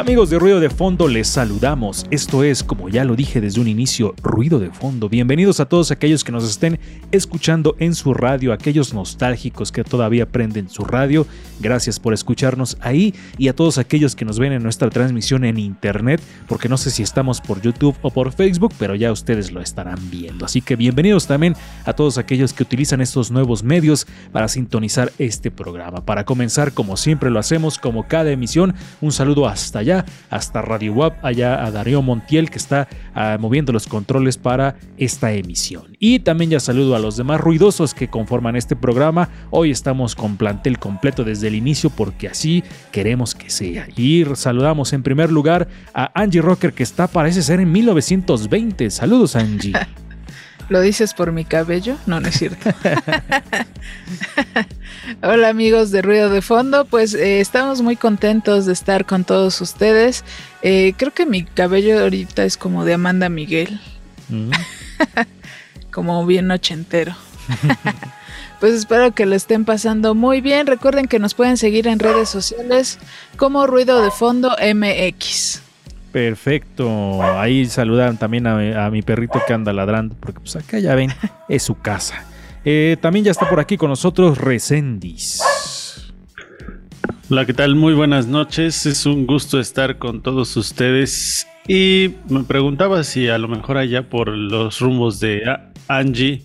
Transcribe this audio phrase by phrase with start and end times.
[0.00, 2.06] Amigos de Ruido de Fondo, les saludamos.
[2.10, 5.10] Esto es, como ya lo dije desde un inicio, Ruido de Fondo.
[5.10, 6.80] Bienvenidos a todos aquellos que nos estén
[7.12, 11.26] escuchando en su radio, aquellos nostálgicos que todavía prenden su radio.
[11.60, 15.58] Gracias por escucharnos ahí y a todos aquellos que nos ven en nuestra transmisión en
[15.58, 19.60] internet, porque no sé si estamos por YouTube o por Facebook, pero ya ustedes lo
[19.60, 20.46] estarán viendo.
[20.46, 25.50] Así que bienvenidos también a todos aquellos que utilizan estos nuevos medios para sintonizar este
[25.50, 26.06] programa.
[26.06, 29.89] Para comenzar, como siempre lo hacemos, como cada emisión, un saludo hasta allá,
[30.30, 35.32] hasta Radio WAP, allá a Darío Montiel que está ah, moviendo los controles para esta
[35.32, 35.96] emisión.
[35.98, 39.28] Y también ya saludo a los demás ruidosos que conforman este programa.
[39.50, 43.86] Hoy estamos con plantel completo desde el inicio porque así queremos que sea.
[43.96, 48.90] Y saludamos en primer lugar a Angie Rocker que está parece ser en 1920.
[48.90, 49.72] Saludos Angie.
[50.70, 51.96] ¿Lo dices por mi cabello?
[52.06, 52.70] No, no es cierto.
[55.22, 59.60] Hola amigos de Ruido de Fondo, pues eh, estamos muy contentos de estar con todos
[59.60, 60.24] ustedes.
[60.62, 63.80] Eh, creo que mi cabello ahorita es como de Amanda Miguel,
[64.28, 64.52] Mm.
[65.92, 67.16] como bien ochentero.
[68.60, 70.68] pues espero que lo estén pasando muy bien.
[70.68, 73.00] Recuerden que nos pueden seguir en redes sociales
[73.36, 75.62] como Ruido de Fondo MX.
[76.12, 77.22] Perfecto.
[77.22, 81.10] Ahí saludan también a, a mi perrito que anda ladrando, porque pues acá ya ven,
[81.48, 82.24] es su casa.
[82.64, 85.40] Eh, también ya está por aquí con nosotros Recendis.
[87.30, 87.74] Hola, ¿qué tal?
[87.76, 88.86] Muy buenas noches.
[88.86, 91.46] Es un gusto estar con todos ustedes.
[91.68, 95.42] Y me preguntaba si a lo mejor allá por los rumbos de
[95.86, 96.44] Angie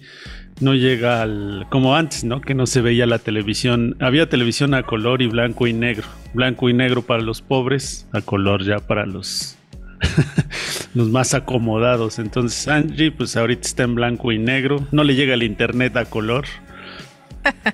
[0.59, 2.41] no llega al como antes, ¿no?
[2.41, 3.95] Que no se veía la televisión.
[3.99, 6.07] Había televisión a color y blanco y negro.
[6.33, 9.57] Blanco y negro para los pobres, a color ya para los
[10.94, 12.19] los más acomodados.
[12.19, 14.88] Entonces Angie pues ahorita está en blanco y negro.
[14.91, 16.45] No le llega el internet a color.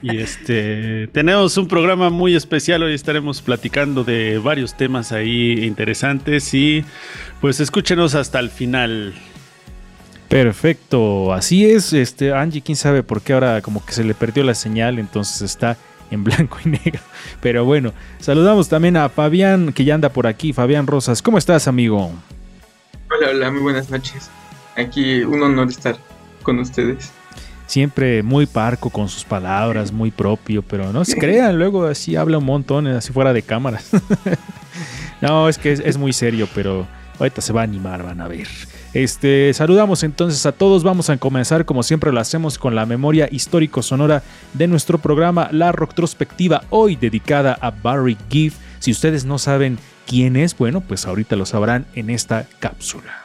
[0.01, 2.83] Y este tenemos un programa muy especial.
[2.83, 6.53] Hoy estaremos platicando de varios temas ahí interesantes.
[6.53, 6.83] Y
[7.39, 9.13] pues escúchenos hasta el final.
[10.31, 11.91] Perfecto, así es.
[11.91, 15.41] Este Angie, quién sabe por qué ahora como que se le perdió la señal, entonces
[15.41, 15.75] está
[16.09, 17.01] en blanco y negro.
[17.41, 20.53] Pero bueno, saludamos también a Fabián que ya anda por aquí.
[20.53, 22.13] Fabián Rosas, ¿cómo estás, amigo?
[23.09, 24.29] Hola, hola, muy buenas noches.
[24.77, 25.97] Aquí un honor estar
[26.43, 27.11] con ustedes.
[27.65, 32.37] Siempre muy parco con sus palabras, muy propio, pero no se crean, luego así habla
[32.37, 33.89] un montón, así fuera de cámaras.
[35.21, 36.87] no, es que es, es muy serio, pero
[37.19, 38.47] ahorita se va a animar, van a ver.
[38.93, 40.83] Este, saludamos entonces a todos.
[40.83, 45.49] Vamos a comenzar como siempre lo hacemos con la memoria histórico sonora de nuestro programa
[45.51, 48.53] La Retrospectiva, hoy dedicada a Barry Gibb.
[48.79, 53.21] Si ustedes no saben quién es, bueno, pues ahorita lo sabrán en esta cápsula.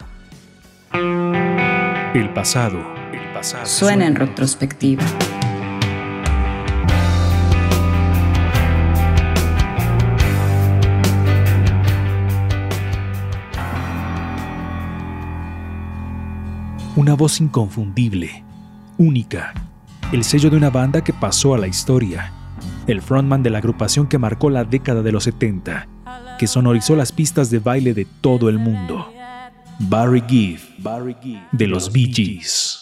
[2.14, 2.78] El pasado,
[3.12, 3.66] el pasado.
[3.66, 5.02] Suena en retrospectiva.
[16.96, 18.42] Una voz inconfundible,
[18.96, 19.52] única,
[20.12, 22.32] el sello de una banda que pasó a la historia,
[22.86, 25.88] el frontman de la agrupación que marcó la década de los 70,
[26.38, 29.12] que sonorizó las pistas de baile de todo el mundo.
[29.78, 30.60] Barry Gibb,
[31.52, 32.80] de los Bee Gees.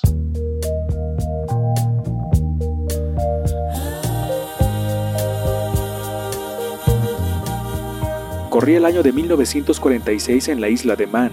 [8.49, 11.33] Corría el año de 1946 en la isla de Man.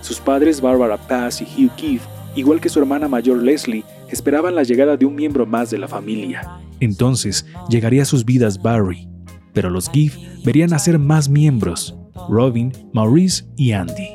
[0.00, 4.62] Sus padres Barbara Paz y Hugh Keefe, igual que su hermana mayor Leslie, esperaban la
[4.62, 6.58] llegada de un miembro más de la familia.
[6.80, 9.08] Entonces llegaría a sus vidas Barry,
[9.52, 11.96] pero los Giff verían nacer más miembros,
[12.28, 14.10] Robin, Maurice y Andy.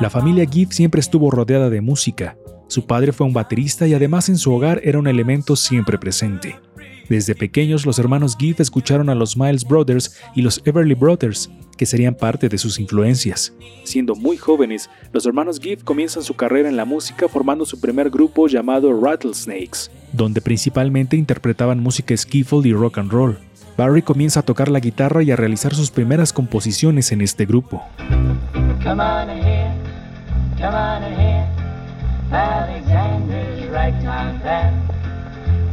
[0.00, 2.36] La familia Giff siempre estuvo rodeada de música.
[2.68, 6.60] Su padre fue un baterista y además en su hogar era un elemento siempre presente.
[7.08, 11.86] Desde pequeños los hermanos Gibb escucharon a los Miles Brothers y los Everly Brothers, que
[11.86, 13.54] serían parte de sus influencias.
[13.84, 18.10] Siendo muy jóvenes, los hermanos Gibb comienzan su carrera en la música formando su primer
[18.10, 23.38] grupo llamado Rattlesnakes, donde principalmente interpretaban música skiffle y rock and roll.
[23.78, 27.82] Barry comienza a tocar la guitarra y a realizar sus primeras composiciones en este grupo.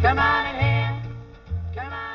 [0.06, 0.55] Come on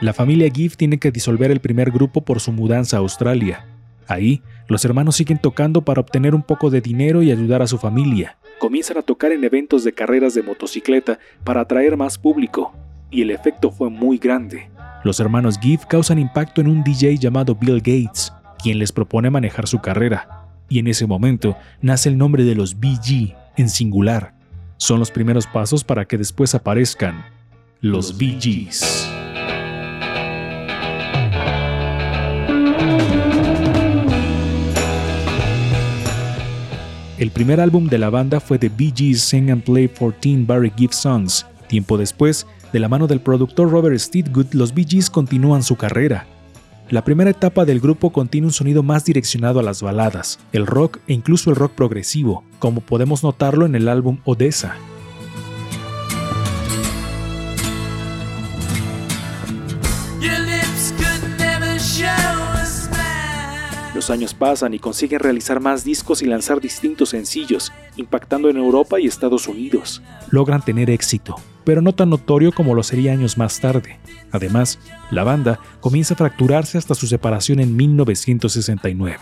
[0.00, 3.66] La familia Gibb tiene que disolver el primer grupo por su mudanza a Australia.
[4.08, 7.76] Ahí, los hermanos siguen tocando para obtener un poco de dinero y ayudar a su
[7.76, 8.38] familia.
[8.58, 12.72] Comienzan a tocar en eventos de carreras de motocicleta para atraer más público,
[13.10, 14.70] y el efecto fue muy grande.
[15.04, 18.32] Los hermanos Gibb causan impacto en un DJ llamado Bill Gates,
[18.62, 20.46] quien les propone manejar su carrera.
[20.70, 24.32] Y en ese momento nace el nombre de los BG, en singular.
[24.78, 27.22] Son los primeros pasos para que después aparezcan
[27.82, 29.19] los BGs.
[37.20, 40.72] El primer álbum de la banda fue The Bee Gees Sing and Play 14 Barry
[40.74, 41.44] Gibb Songs.
[41.68, 46.26] Tiempo después, de la mano del productor Robert Steedgood, los Bee Gees continúan su carrera.
[46.88, 51.00] La primera etapa del grupo contiene un sonido más direccionado a las baladas, el rock
[51.08, 54.76] e incluso el rock progresivo, como podemos notarlo en el álbum Odessa.
[64.00, 68.98] Los años pasan y consiguen realizar más discos y lanzar distintos sencillos, impactando en Europa
[68.98, 70.00] y Estados Unidos.
[70.30, 73.98] Logran tener éxito, pero no tan notorio como lo sería años más tarde.
[74.32, 74.78] Además,
[75.10, 79.18] la banda comienza a fracturarse hasta su separación en 1969.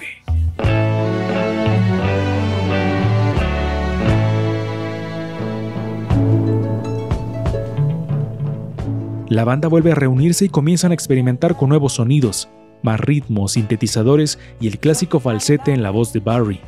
[9.29, 12.49] La banda vuelve a reunirse y comienzan a experimentar con nuevos sonidos,
[12.83, 16.61] más ritmos, sintetizadores y el clásico falsete en la voz de Barry.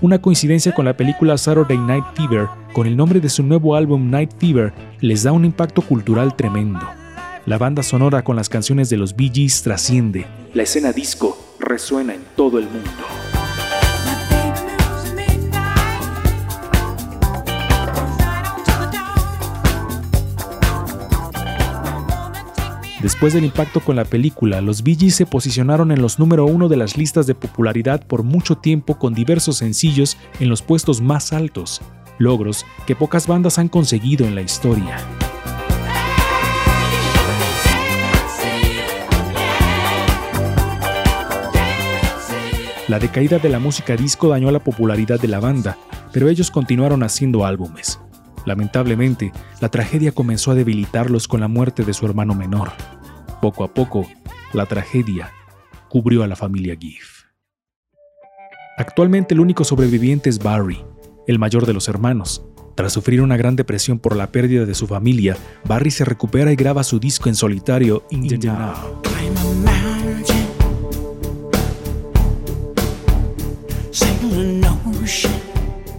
[0.00, 4.10] Una coincidencia con la película Saturday Night Fever, con el nombre de su nuevo álbum
[4.10, 6.86] Night Fever, les da un impacto cultural tremendo.
[7.46, 10.26] La banda sonora con las canciones de los Bee Gees trasciende.
[10.54, 13.23] La escena disco resuena en todo el mundo.
[23.04, 26.70] Después del impacto con la película, los Bee Gees se posicionaron en los número uno
[26.70, 31.34] de las listas de popularidad por mucho tiempo con diversos sencillos en los puestos más
[31.34, 31.82] altos,
[32.16, 34.96] logros que pocas bandas han conseguido en la historia.
[42.88, 45.76] La decaída de la música disco dañó la popularidad de la banda,
[46.10, 48.00] pero ellos continuaron haciendo álbumes.
[48.44, 52.72] Lamentablemente, la tragedia comenzó a debilitarlos con la muerte de su hermano menor.
[53.40, 54.06] Poco a poco,
[54.52, 55.32] la tragedia
[55.88, 57.24] cubrió a la familia Giff.
[58.76, 60.84] Actualmente el único sobreviviente es Barry,
[61.26, 62.44] el mayor de los hermanos.
[62.74, 66.56] Tras sufrir una gran depresión por la pérdida de su familia, Barry se recupera y
[66.56, 69.02] graba su disco en solitario In the Now.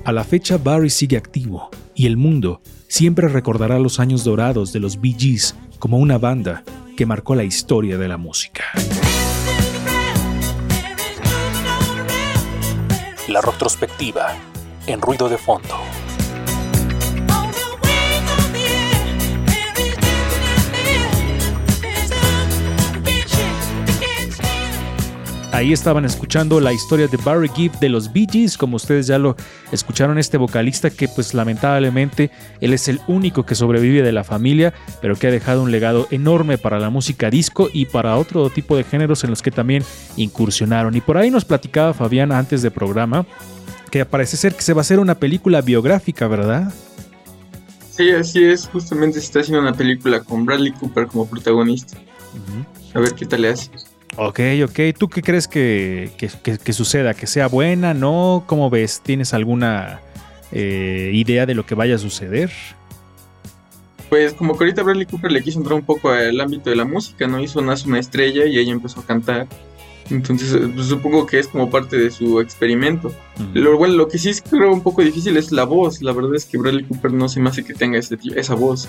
[0.03, 4.80] A la fecha, Barry sigue activo y el mundo siempre recordará los años dorados de
[4.80, 6.63] los Bee Gees como una banda
[6.95, 8.63] que marcó la historia de la música.
[13.27, 14.34] La retrospectiva
[14.88, 15.75] en ruido de fondo.
[25.55, 29.17] Ahí estaban escuchando la historia de Barry Gibb de los Bee Gees, como ustedes ya
[29.17, 29.38] lo
[29.71, 34.74] escucharon, este vocalista que pues lamentablemente él es el único que sobrevive de la familia,
[35.01, 38.75] pero que ha dejado un legado enorme para la música disco y para otro tipo
[38.75, 39.81] de géneros en los que también
[40.17, 40.93] incursionaron.
[40.93, 43.25] Y por ahí nos platicaba Fabián antes de programa
[43.91, 46.74] que parece ser que se va a hacer una película biográfica, ¿verdad?
[47.91, 48.67] Sí, así es.
[48.67, 51.97] Justamente se está haciendo una película con Bradley Cooper como protagonista.
[52.93, 53.71] A ver qué tal le hace.
[54.17, 54.79] Ok, ok.
[54.98, 57.13] ¿Tú qué crees que, que- que- que suceda?
[57.13, 57.93] ¿Que sea buena?
[57.93, 58.43] ¿No?
[58.48, 59.01] ¿Cómo ves?
[59.03, 60.00] ¿Tienes alguna
[60.51, 62.51] eh, idea de lo que vaya a suceder?
[64.10, 66.86] Pues como que ahorita Bradley Cooper le quiso entrar un poco al ámbito de la
[66.86, 67.41] música, ¿no?
[67.41, 69.48] Hizo Nace una estrella y ella empezó a cantar.
[70.12, 73.12] Entonces eh, pues, supongo que es como parte de su experimento.
[73.53, 76.01] Lo, bueno, lo que sí es creo un poco difícil es la voz.
[76.01, 78.88] La verdad es que Bradley Cooper no se me hace que tenga ese esa voz.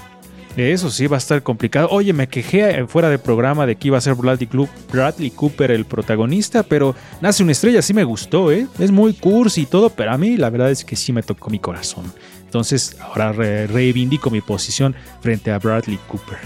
[0.57, 1.89] Eso sí va a estar complicado.
[1.91, 4.49] Oye, me quejé eh, fuera de programa de que iba a ser Bradley,
[4.91, 8.67] Bradley Cooper el protagonista, pero Nace una estrella sí me gustó, ¿eh?
[8.79, 11.51] Es muy cursi y todo, pero a mí la verdad es que sí me tocó
[11.51, 12.13] mi corazón.
[12.45, 16.39] Entonces ahora reivindico mi posición frente a Bradley Cooper.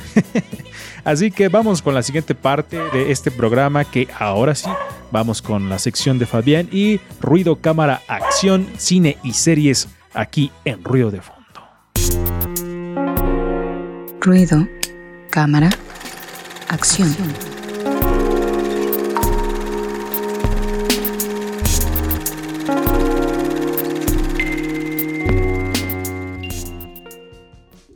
[1.04, 4.70] Así que vamos con la siguiente parte de este programa que ahora sí
[5.10, 10.82] vamos con la sección de Fabián y ruido, cámara, acción, cine y series aquí en
[10.82, 11.39] Ruido de Fondo.
[14.22, 14.68] Ruido,
[15.30, 15.70] cámara,
[16.68, 17.08] acción.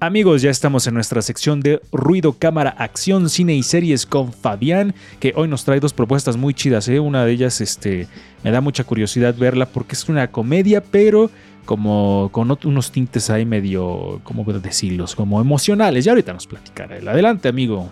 [0.01, 4.95] Amigos, ya estamos en nuestra sección de ruido, cámara, acción, cine y series con Fabián,
[5.21, 6.89] que hoy nos trae dos propuestas muy chidas.
[6.89, 7.01] ¿eh?
[7.01, 8.09] Una de ellas este,
[8.43, 11.31] me da mucha curiosidad verla porque es una comedia, pero
[11.65, 15.15] como con unos tintes ahí medio, ¿cómo puedo decirlos?
[15.15, 16.05] Como emocionales.
[16.05, 16.97] Ya ahorita nos platicará.
[16.97, 17.91] Adelante, amigo.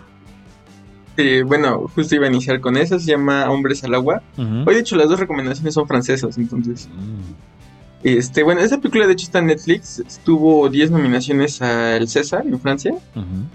[1.45, 4.21] bueno, justo iba a iniciar con esa, se llama Hombres al Agua.
[4.37, 6.87] Hoy, de hecho, las dos recomendaciones son francesas, entonces...
[6.87, 7.53] Mm.
[8.03, 12.59] Este, bueno, esa película de hecho está en Netflix, tuvo 10 nominaciones al César en
[12.59, 12.93] Francia,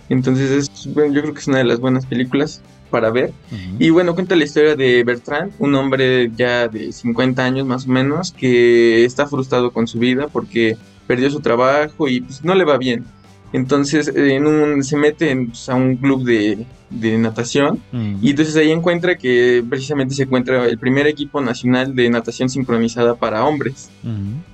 [0.08, 3.32] entonces es, bueno, yo creo que es una de las buenas películas para ver.
[3.78, 7.90] Y bueno, cuenta la historia de Bertrand, un hombre ya de 50 años más o
[7.90, 10.76] menos, que está frustrado con su vida porque
[11.06, 13.04] perdió su trabajo y pues no le va bien.
[13.52, 16.66] Entonces en un, se mete pues, a un club de,
[17.18, 17.82] natación
[18.22, 23.14] y entonces ahí encuentra que precisamente se encuentra el primer equipo nacional de natación sincronizada
[23.14, 23.90] para hombres.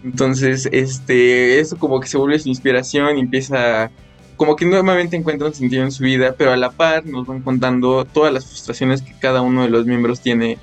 [0.04, 3.90] Entonces este eso como que se vuelve su inspiración y empieza
[4.36, 7.40] como que nuevamente encuentra un sentido en su vida, pero a la par nos van
[7.40, 10.58] contando todas las frustraciones que cada uno de los miembros tiene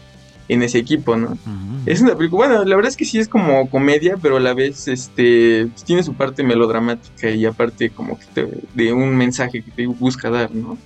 [0.47, 1.37] en ese equipo, ¿no?
[1.85, 4.53] Es una película, bueno, la verdad es que sí es como comedia, pero a la
[4.53, 9.71] vez este pues, tiene su parte melodramática y aparte como que de un mensaje que
[9.71, 10.77] te busca dar, ¿no?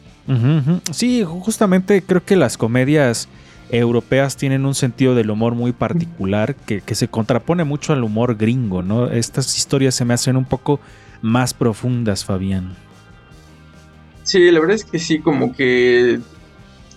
[0.92, 3.28] Sí, justamente creo que las comedias
[3.72, 8.36] europeas tienen un sentido del humor muy particular que, que, se contrapone mucho al humor
[8.36, 9.08] gringo, ¿no?
[9.08, 10.80] Estas historias se me hacen un poco
[11.26, 12.76] más profundas, Fabián.
[14.22, 16.20] Sí, la verdad es que sí, como que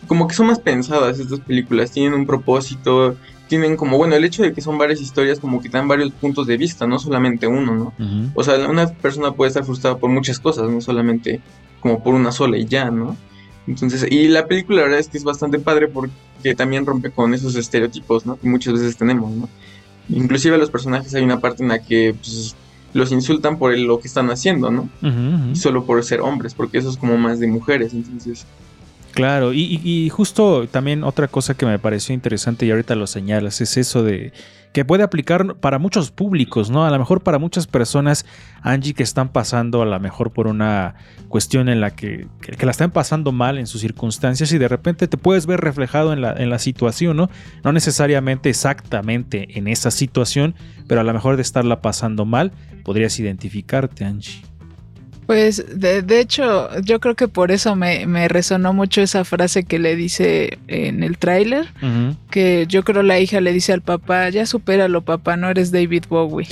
[0.06, 3.16] como que son más pensadas estas películas, tienen un propósito,
[3.48, 6.46] tienen como, bueno, el hecho de que son varias historias como que dan varios puntos
[6.46, 7.94] de vista, no solamente uno, ¿no?
[8.34, 11.40] O sea, una persona puede estar frustrada por muchas cosas, no solamente
[11.80, 13.16] como por una sola y ya, ¿no?
[13.66, 17.32] Entonces, y la película la verdad es que es bastante padre porque también rompe con
[17.32, 18.38] esos estereotipos, ¿no?
[18.38, 19.48] Que muchas veces tenemos, ¿no?
[20.10, 22.54] Inclusive a los personajes hay una parte en la que pues,
[22.94, 24.88] los insultan por lo que están haciendo, ¿no?
[25.54, 28.46] solo por ser hombres, porque eso es como más de mujeres, entonces
[29.12, 33.76] Claro, y, justo también otra cosa que me pareció interesante y ahorita lo señalas es
[33.76, 34.32] eso de
[34.72, 36.84] que puede aplicar para muchos públicos, ¿no?
[36.84, 38.26] A lo mejor para muchas personas,
[38.62, 40.94] Angie, que están pasando a lo mejor por una
[41.28, 45.08] cuestión en la que, que, la están pasando mal en sus circunstancias y de repente
[45.08, 47.30] te puedes ver reflejado en la, en la situación, ¿no?
[47.64, 50.54] No necesariamente exactamente en esa situación,
[50.86, 52.52] pero a lo mejor de estarla pasando mal,
[52.84, 54.42] podrías identificarte, Angie.
[55.28, 59.64] Pues de, de, hecho, yo creo que por eso me, me, resonó mucho esa frase
[59.64, 61.66] que le dice en el tráiler,
[62.30, 66.04] que yo creo la hija le dice al papá, ya supéralo papá, no eres David
[66.08, 66.48] Bowie.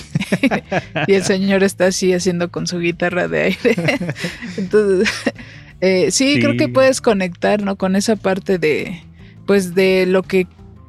[1.06, 3.76] y el señor está así haciendo con su guitarra de aire.
[4.58, 5.08] Entonces,
[5.80, 7.76] eh, sí, creo que puedes conectar, ¿no?
[7.76, 9.00] Con esa parte de,
[9.46, 10.46] pues de lo que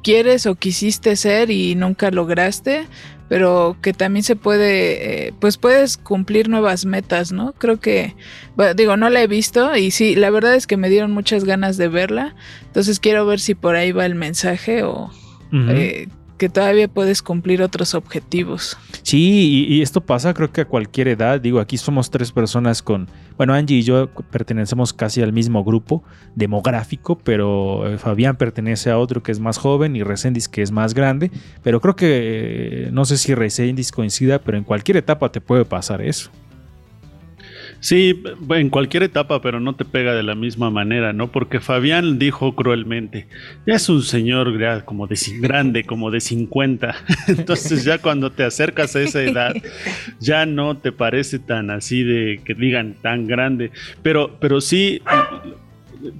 [0.08, 2.86] quieres o quisiste ser y nunca lograste,
[3.28, 7.52] pero que también se puede, eh, pues puedes cumplir nuevas metas, ¿no?
[7.52, 8.14] Creo que,
[8.56, 11.44] bueno, digo, no la he visto y sí, la verdad es que me dieron muchas
[11.44, 12.34] ganas de verla,
[12.64, 15.10] entonces quiero ver si por ahí va el mensaje o
[16.38, 18.78] que todavía puedes cumplir otros objetivos.
[19.02, 21.40] Sí, y, esto pasa creo que a cualquier edad.
[21.40, 26.02] Digo, aquí somos tres personas con, bueno, Angie y yo pertenecemos casi al mismo grupo
[26.34, 30.70] demográfico, pero eh, Fabián pertenece a otro que es más joven y Resendis que es
[30.70, 31.30] más grande.
[31.62, 35.64] Pero creo que, eh, no sé si Resendis coincida, pero en cualquier etapa te puede
[35.64, 36.30] pasar eso.
[37.80, 41.30] Sí, en cualquier etapa, pero no te pega de la misma manera, ¿no?
[41.30, 43.28] Porque Fabián dijo cruelmente,
[43.66, 46.94] ya es un señor como de grande, como de 50.
[47.28, 49.54] Entonces ya cuando te acercas a esa edad,
[50.18, 53.70] ya no te parece tan así de que digan tan grande.
[54.02, 55.00] Pero, pero sí,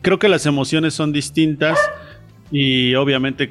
[0.03, 1.79] creo que las emociones son distintas
[2.53, 3.51] y obviamente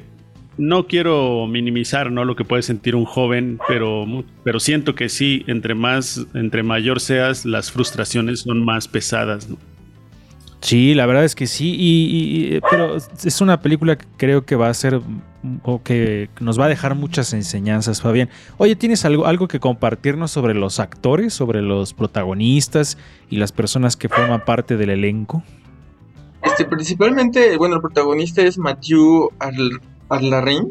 [0.58, 2.24] no quiero minimizar ¿no?
[2.24, 4.04] lo que puede sentir un joven, pero,
[4.44, 9.48] pero siento que sí, entre más, entre mayor seas, las frustraciones son más pesadas.
[10.60, 14.56] Sí, la verdad es que sí, y, y- pero es una película que creo que
[14.56, 15.00] va a ser
[15.62, 18.28] o que nos va a dejar muchas enseñanzas, Fabián.
[18.56, 22.98] Oye, ¿tienes algo, algo que compartirnos sobre los actores, sobre los protagonistas
[23.30, 25.44] y las personas que forman parte del elenco?
[26.42, 30.68] Este, principalmente, bueno, el protagonista es Mathieu Arl- Arlarrain,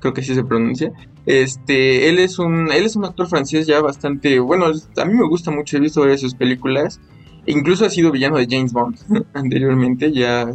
[0.00, 0.92] creo que así se pronuncia.
[1.26, 5.26] Este, él es un, él es un actor francés ya bastante, bueno, a mí me
[5.28, 7.00] gusta mucho, he visto varias de sus películas.
[7.46, 8.96] Incluso ha sido villano de James Bond
[9.34, 10.46] anteriormente, ya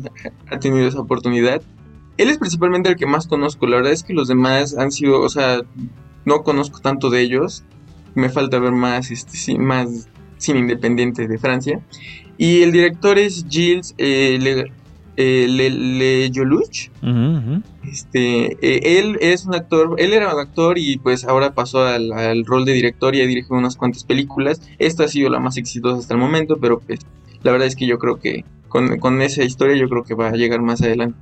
[0.49, 1.61] ha tenido esa oportunidad.
[2.17, 5.21] Él es principalmente el que más conozco, la verdad es que los demás han sido,
[5.21, 5.61] o sea,
[6.25, 7.63] no conozco tanto de ellos.
[8.15, 11.79] Me falta ver más, este, sí, más cine independiente de Francia.
[12.37, 14.71] Y el director es Gilles eh, Le,
[15.17, 16.89] eh, Le- Le Joluch.
[17.03, 17.63] Ujú, ujú.
[17.89, 22.11] Este, eh, él es un actor, él era un actor y pues ahora pasó al,
[22.11, 24.61] al rol de director y ha dirigido unas cuantas películas.
[24.77, 26.99] Esta ha sido la más exitosa hasta el momento, pero pues
[27.43, 30.27] la verdad es que yo creo que con, con esa historia yo creo que va
[30.29, 31.17] a llegar más adelante.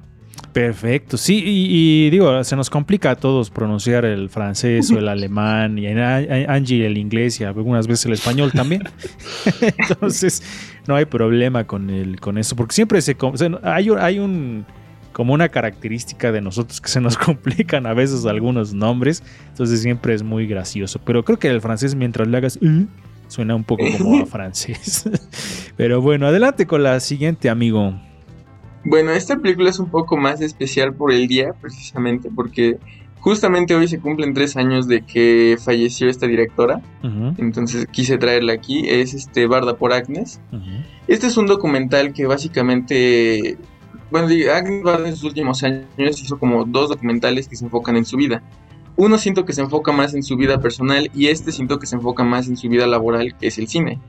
[0.51, 5.09] Perfecto, sí, y, y digo, se nos complica a todos pronunciar el francés o el
[5.09, 6.17] alemán, y a-
[6.53, 8.83] Angie el inglés y algunas veces el español también.
[9.61, 10.41] Entonces,
[10.87, 13.17] no hay problema con, el, con eso, porque siempre se,
[13.63, 14.65] hay, hay un
[15.15, 20.13] como una característica de nosotros que se nos complican a veces algunos nombres, entonces siempre
[20.13, 20.99] es muy gracioso.
[21.05, 22.85] Pero creo que el francés, mientras le hagas, "Uh",
[23.29, 25.09] suena un poco como a francés.
[25.77, 27.97] Pero bueno, adelante con la siguiente, amigo.
[28.83, 32.77] Bueno, esta película es un poco más especial por el día, precisamente, porque
[33.21, 36.81] justamente hoy se cumplen tres años de que falleció esta directora.
[37.37, 38.83] Entonces quise traerla aquí.
[38.89, 40.41] Es este Barda por Agnes.
[41.07, 43.57] Este es un documental que básicamente.
[44.15, 44.29] Bueno,
[44.81, 48.41] Barda en sus últimos años hizo como dos documentales que se enfocan en su vida.
[48.95, 51.97] Uno siento que se enfoca más en su vida personal y este siento que se
[51.97, 53.99] enfoca más en su vida laboral, que es el cine.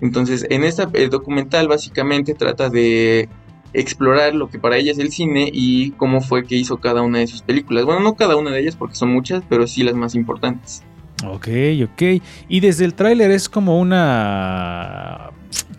[0.00, 3.28] Entonces, en esta el documental básicamente trata de
[3.74, 7.18] explorar lo que para ella es el cine y cómo fue que hizo cada una
[7.18, 7.84] de sus películas.
[7.84, 10.82] Bueno, no cada una de ellas porque son muchas, pero sí las más importantes.
[11.24, 11.48] Ok,
[11.84, 12.02] ok.
[12.48, 15.30] Y desde el tráiler es como una...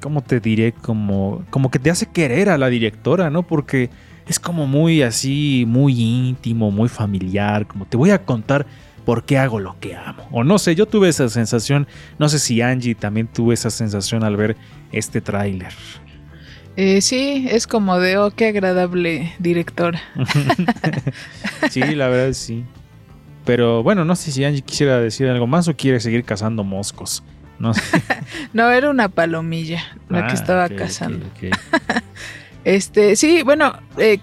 [0.01, 0.73] ¿Cómo te diré?
[0.73, 3.43] Como, como que te hace querer a la directora, ¿no?
[3.43, 3.89] Porque
[4.27, 8.65] es como muy así, muy íntimo, muy familiar, como te voy a contar
[9.05, 10.27] por qué hago lo que amo.
[10.31, 11.87] O no sé, yo tuve esa sensación,
[12.19, 14.55] no sé si Angie también tuvo esa sensación al ver
[14.91, 15.73] este tráiler.
[16.75, 20.01] Eh, sí, es como de, oh, qué agradable directora.
[21.69, 22.63] sí, la verdad sí.
[23.45, 27.23] Pero bueno, no sé si Angie quisiera decir algo más o quiere seguir cazando moscos.
[27.59, 27.81] No sé.
[28.53, 31.25] No, era una palomilla la Ah, que estaba ok, ok, cazando.
[32.65, 34.19] Este, sí, bueno, eh,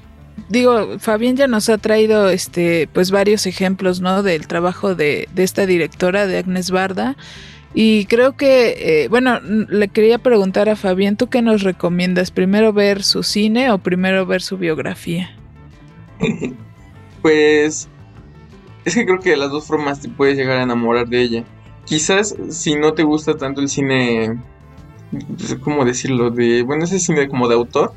[0.48, 4.22] digo, Fabián ya nos ha traído este, pues varios ejemplos, ¿no?
[4.22, 7.16] Del trabajo de, de esta directora, de Agnes Barda.
[7.74, 12.30] Y creo que, eh, bueno, le quería preguntar a Fabián, ¿tú qué nos recomiendas?
[12.30, 15.36] ¿Primero ver su cine o primero ver su biografía?
[17.22, 17.86] Pues
[18.84, 21.44] es que creo que de las dos formas te puedes llegar a enamorar de ella.
[21.84, 24.38] Quizás si no te gusta tanto el cine,
[25.10, 26.30] pues, ¿cómo decirlo?
[26.30, 27.92] De, bueno, ese cine como de autor,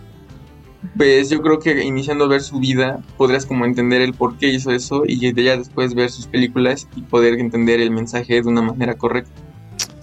[0.97, 4.49] pues yo creo que iniciando a ver su vida podrías como entender el por qué
[4.49, 8.47] hizo eso y de ya después ver sus películas y poder entender el mensaje de
[8.47, 9.31] una manera correcta.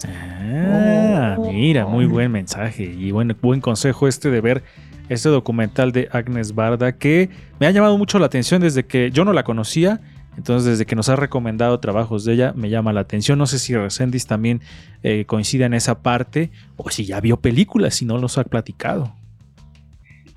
[0.07, 4.63] Ah, mira, muy buen mensaje y buen, buen consejo este de ver
[5.09, 9.25] este documental de Agnes Barda que me ha llamado mucho la atención desde que yo
[9.25, 9.99] no la conocía.
[10.37, 13.37] Entonces, desde que nos ha recomendado trabajos de ella, me llama la atención.
[13.37, 14.61] No sé si Resendiz también
[15.03, 19.13] eh, coincide en esa parte o si ya vio películas, si no los ha platicado.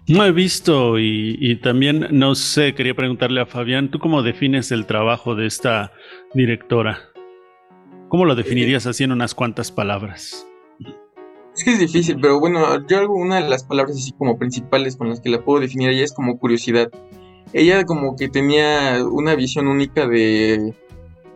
[0.07, 4.71] No he visto y, y también no sé, quería preguntarle a Fabián, ¿tú cómo defines
[4.71, 5.93] el trabajo de esta
[6.35, 6.99] directora?
[8.09, 10.47] ¿Cómo lo definirías así en unas cuantas palabras?
[11.57, 14.97] Es que es difícil, pero bueno, yo algo, una de las palabras así como principales
[14.97, 16.91] con las que la puedo definir ella es como curiosidad.
[17.53, 20.75] Ella como que tenía una visión única de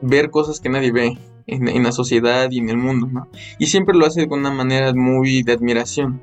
[0.00, 3.28] ver cosas que nadie ve en, en la sociedad y en el mundo, ¿no?
[3.58, 6.20] Y siempre lo hace de una manera muy de admiración.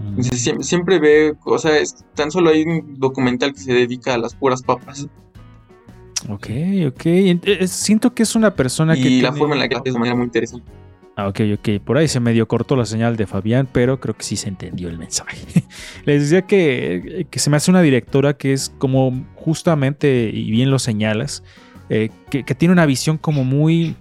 [0.00, 4.34] Entonces, siempre, siempre ve cosas, tan solo hay un documental que se dedica a las
[4.36, 5.08] puras papas
[6.28, 6.46] Ok,
[6.88, 7.02] ok.
[7.06, 9.00] Eh, Siento que es una persona que.
[9.00, 10.70] y la tiene- forma en la que hace es de manera muy interesante.
[11.18, 11.68] Ah, ok, ok.
[11.84, 14.88] Por ahí se medio cortó la señal de Fabián, pero creo que sí se entendió
[14.88, 15.64] el mensaje.
[16.04, 20.70] Les decía que, que se me hace una directora que es como justamente, y bien
[20.70, 21.42] lo señalas,
[21.88, 23.96] eh, que, que tiene una visión como muy,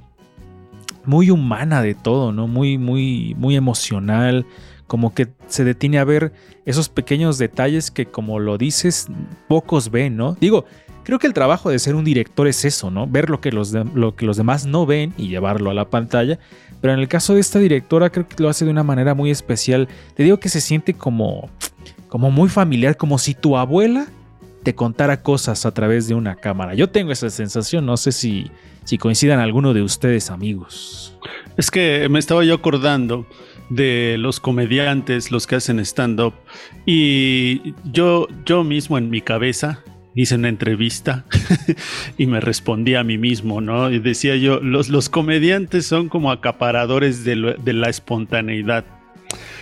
[1.06, 2.48] muy humana de todo, ¿no?
[2.48, 4.46] Muy, muy, muy emocional.
[4.86, 6.34] Como que se detiene a ver
[6.66, 9.08] esos pequeños detalles que, como lo dices,
[9.48, 10.38] pocos ven, ¿no?
[10.40, 10.66] Digo,
[11.08, 13.08] creo que el trabajo de ser un director es eso, ¿no?
[13.08, 16.38] Ver lo que los, lo que los demás no ven y llevarlo a la pantalla.
[16.82, 19.32] Pero en el caso de esta directora creo que lo hace de una manera muy
[19.32, 19.88] especial.
[20.16, 21.50] Te digo que se siente como
[22.10, 24.08] como muy familiar, como si tu abuela
[24.64, 26.74] te contara cosas a través de una cámara.
[26.74, 28.52] Yo tengo esa sensación, no sé si,
[28.84, 31.18] si coincidan alguno de ustedes amigos.
[31.56, 33.26] Es que me estaba yo acordando
[33.70, 36.34] de los comediantes, los que hacen stand-up,
[36.86, 39.86] y yo, yo mismo en mi cabeza
[40.18, 41.26] hice una entrevista
[42.18, 43.92] y me respondí a mí mismo, ¿no?
[43.92, 48.84] Y decía yo, los, los comediantes son como acaparadores de, la espontaneidad.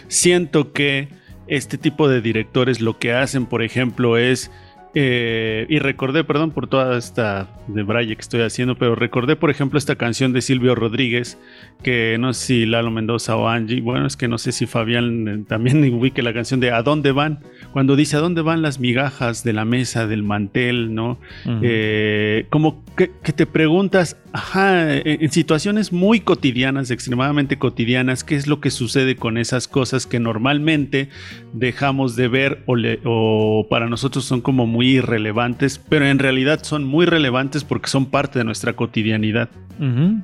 [0.08, 1.10] Siento que
[1.48, 4.50] este tipo de directores lo que hacen, por ejemplo, es...
[4.98, 9.50] eh, y recordé, perdón por toda esta de Braille que estoy haciendo, pero recordé, por
[9.50, 11.38] ejemplo, esta canción de Silvio Rodríguez,
[11.84, 15.28] que no sé si Lalo Mendoza o Angie, bueno, es que no sé si Fabián
[15.28, 17.40] eh, también ubique la canción de ¿A dónde van?
[17.74, 21.20] Cuando dice ¿A dónde van las migajas de la mesa, del mantel, ¿no?
[21.62, 28.36] Eh, como que, que te preguntas, ajá, en en situaciones muy cotidianas, extremadamente cotidianas, ¿qué
[28.36, 31.10] es lo que sucede con esas cosas que normalmente
[31.54, 36.60] dejamos de ver o, le- o para nosotros son como muy irrelevantes, pero en realidad
[36.64, 39.50] son muy relevantes porque son parte de nuestra cotidianidad?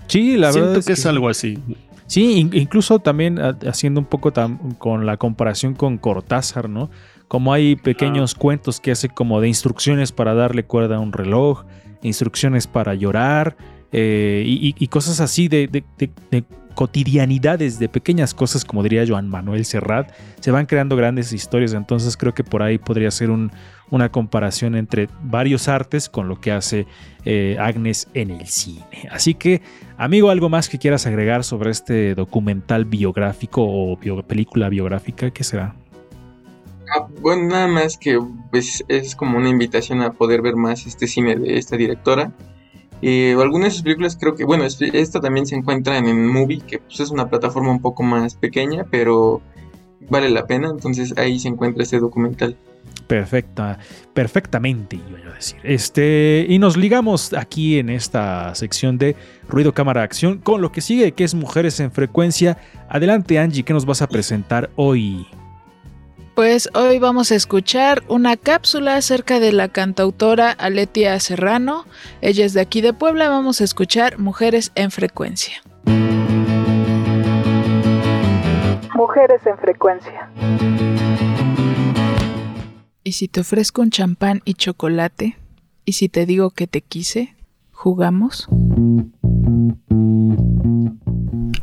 [0.07, 1.57] Sí, la Siento verdad es que es algo así.
[2.07, 4.33] Sí, in- incluso también ah, haciendo un poco
[4.77, 6.89] con la comparación con Cortázar, ¿no?
[7.29, 11.63] Como hay pequeños cuentos que hace como de instrucciones para darle cuerda a un reloj,
[12.03, 13.55] instrucciones para llorar
[13.91, 16.43] eh, y, cosas así de, de- de- de
[16.75, 21.73] cotidianidades, de pequeñas cosas, como diría Joan Manuel Serrat, se van creando grandes historias.
[21.73, 23.51] Entonces creo que por ahí podría ser un-
[23.89, 26.87] una comparación entre varios artes con lo que hace
[27.25, 28.85] eh, Agnes en el cine.
[29.11, 29.61] Así que
[29.97, 35.29] Amigo, ¿algo más que quieras agregar sobre este documental biográfico o bio- película biográfica?
[35.29, 35.75] ¿Qué será?
[36.95, 41.05] Ah, bueno, nada más que pues es como una invitación a poder ver más este
[41.07, 42.31] cine de esta directora.
[43.01, 46.61] Eh, algunas de sus películas creo que, bueno, es- esta también se encuentra en Movie,
[46.61, 49.41] que pues, es una plataforma un poco más pequeña, pero
[50.09, 52.55] vale la pena, entonces ahí se encuentra este documental.
[53.07, 53.77] Perfecta,
[54.13, 55.59] perfectamente, iba a decir.
[55.63, 59.15] Este, y nos ligamos aquí en esta sección de
[59.49, 62.57] Ruido Cámara Acción con lo que sigue, que es Mujeres en Frecuencia.
[62.87, 65.25] Adelante, Angie, ¿qué nos vas a presentar hoy?
[66.35, 71.85] Pues hoy vamos a escuchar una cápsula acerca de la cantautora Aletia Serrano.
[72.21, 73.27] Ella es de aquí de Puebla.
[73.27, 75.61] Vamos a escuchar Mujeres en Frecuencia.
[78.95, 80.29] Mujeres en Frecuencia.
[83.03, 85.37] ¿Y si te ofrezco un champán y chocolate?
[85.83, 87.35] ¿Y si te digo que te quise?
[87.71, 88.47] ¿Jugamos?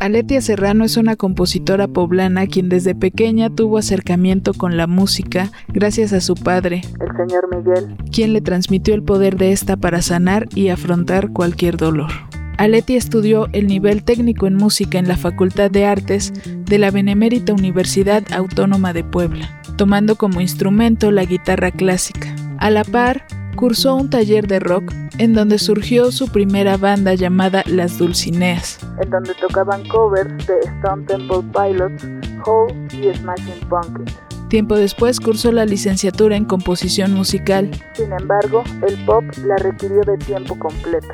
[0.09, 6.14] Aletia Serrano es una compositora poblana quien desde pequeña tuvo acercamiento con la música gracias
[6.14, 10.49] a su padre, el señor Miguel, quien le transmitió el poder de esta para sanar
[10.55, 12.11] y afrontar cualquier dolor.
[12.57, 16.33] Aletia estudió el nivel técnico en música en la Facultad de Artes
[16.64, 22.35] de la Benemérita Universidad Autónoma de Puebla, tomando como instrumento la guitarra clásica.
[22.57, 23.27] A la par,
[23.59, 29.11] cursó un taller de rock en donde surgió su primera banda llamada Las Dulcineas, en
[29.11, 32.05] donde tocaban covers de Stone Temple Pilots,
[32.44, 34.16] Hole y Smashing Pumpkins.
[34.49, 37.68] Tiempo después cursó la licenciatura en composición musical.
[37.94, 41.09] Sin embargo, el pop la requirió de tiempo completo.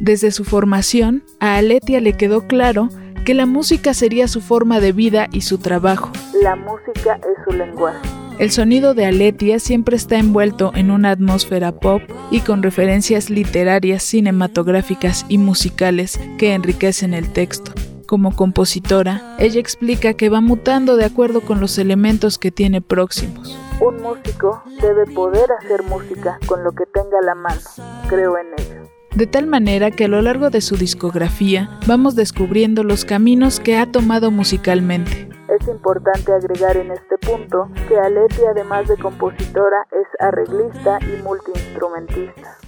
[0.00, 2.88] Desde su formación, a Aletia le quedó claro
[3.26, 6.12] que la música sería su forma de vida y su trabajo.
[6.42, 8.08] La música es su lenguaje.
[8.38, 14.04] El sonido de Aletia siempre está envuelto en una atmósfera pop y con referencias literarias,
[14.04, 17.72] cinematográficas y musicales que enriquecen el texto.
[18.06, 23.58] Como compositora, ella explica que va mutando de acuerdo con los elementos que tiene próximos.
[23.80, 27.60] Un músico debe poder hacer música con lo que tenga la mano.
[28.08, 28.77] Creo en ello.
[29.18, 33.76] De tal manera que a lo largo de su discografía vamos descubriendo los caminos que
[33.76, 35.28] ha tomado musicalmente.
[35.60, 42.58] Es importante agregar en este punto que Aleti además de compositora es arreglista y multiinstrumentista.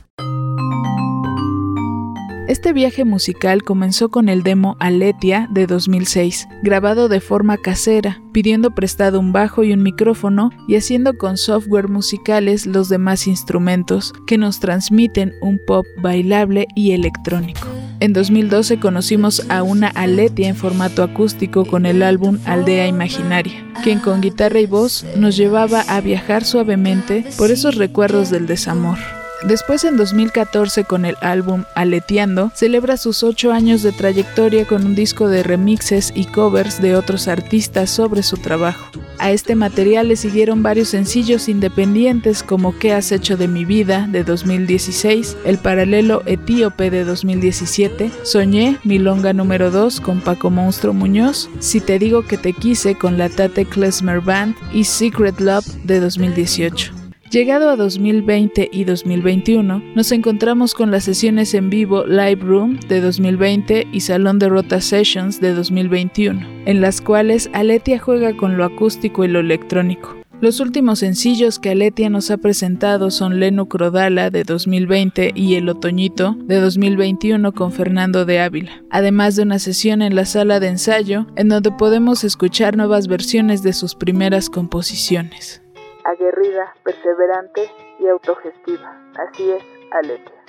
[2.51, 8.75] Este viaje musical comenzó con el demo Aletia de 2006, grabado de forma casera, pidiendo
[8.75, 14.37] prestado un bajo y un micrófono y haciendo con software musicales los demás instrumentos que
[14.37, 17.69] nos transmiten un pop bailable y electrónico.
[18.01, 24.01] En 2012 conocimos a una Aletia en formato acústico con el álbum Aldea Imaginaria, quien
[24.01, 28.99] con guitarra y voz nos llevaba a viajar suavemente por esos recuerdos del desamor.
[29.43, 34.95] Después en 2014 con el álbum Aleteando, celebra sus 8 años de trayectoria con un
[34.95, 38.91] disco de remixes y covers de otros artistas sobre su trabajo.
[39.19, 44.07] A este material le siguieron varios sencillos independientes como ¿Qué has hecho de mi vida?
[44.11, 51.49] de 2016, El Paralelo Etíope de 2017, Soñé, Milonga número 2 con Paco Monstruo Muñoz,
[51.61, 56.01] Si te digo que te quise con la Tate Klesmer Band y Secret Love de
[56.01, 57.00] 2018.
[57.31, 63.01] Llegado a 2020 y 2021, nos encontramos con las sesiones en vivo Live Room de
[63.01, 68.65] 2020 y Salón de Rota Sessions de 2021, en las cuales Aletia juega con lo
[68.65, 70.17] acústico y lo electrónico.
[70.41, 75.69] Los últimos sencillos que Aletia nos ha presentado son Lenu Crodala de 2020 y El
[75.69, 80.67] Otoñito de 2021 con Fernando de Ávila, además de una sesión en la sala de
[80.67, 85.63] ensayo en donde podemos escuchar nuevas versiones de sus primeras composiciones
[86.05, 88.97] aguerrida, perseverante y autogestiva.
[89.17, 90.40] Así es, Aletia.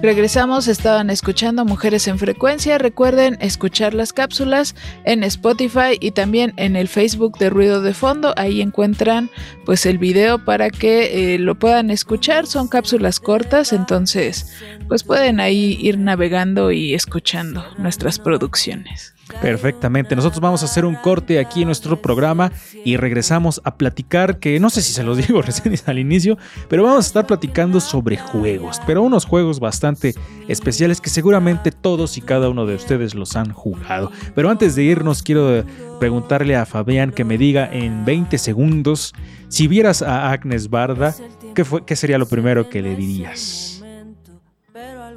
[0.00, 2.78] Regresamos, estaban escuchando Mujeres en Frecuencia.
[2.78, 8.32] Recuerden escuchar las cápsulas en Spotify y también en el Facebook de Ruido de Fondo.
[8.36, 9.28] Ahí encuentran
[9.66, 12.46] pues el video para que eh, lo puedan escuchar.
[12.46, 14.56] Son cápsulas cortas, entonces
[14.86, 19.17] pues pueden ahí ir navegando y escuchando nuestras producciones.
[19.40, 20.16] Perfectamente.
[20.16, 22.50] Nosotros vamos a hacer un corte aquí en nuestro programa
[22.84, 26.38] y regresamos a platicar, que no sé si se los digo recién al inicio,
[26.68, 30.14] pero vamos a estar platicando sobre juegos, pero unos juegos bastante
[30.48, 34.10] especiales que seguramente todos y cada uno de ustedes los han jugado.
[34.34, 35.64] Pero antes de irnos, quiero
[36.00, 39.14] preguntarle a Fabián que me diga en 20 segundos,
[39.48, 41.14] si vieras a Agnes Barda,
[41.54, 43.77] ¿qué, fue, qué sería lo primero que le dirías?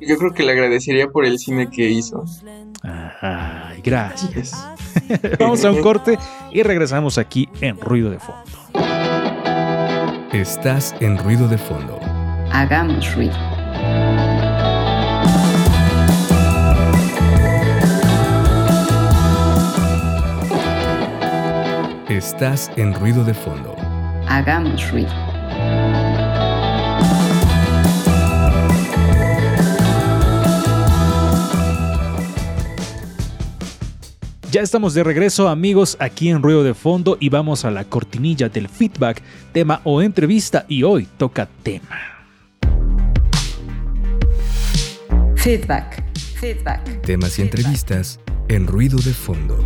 [0.01, 2.25] Yo creo que le agradecería por el cine que hizo.
[2.83, 4.51] Ay, gracias.
[5.39, 6.17] Vamos a un corte
[6.51, 8.43] y regresamos aquí en Ruido de Fondo.
[10.33, 11.99] Estás en Ruido de Fondo.
[12.51, 13.35] Hagamos ruido.
[22.09, 23.75] Estás en Ruido de Fondo.
[24.27, 25.30] Hagamos ruido.
[34.51, 38.49] Ya estamos de regreso amigos aquí en Ruido de Fondo y vamos a la cortinilla
[38.49, 39.21] del feedback,
[39.53, 41.97] tema o entrevista y hoy toca tema.
[45.37, 46.03] Feedback.
[46.37, 47.01] Feedback.
[47.01, 49.57] Temas y entrevistas en Ruido de Fondo.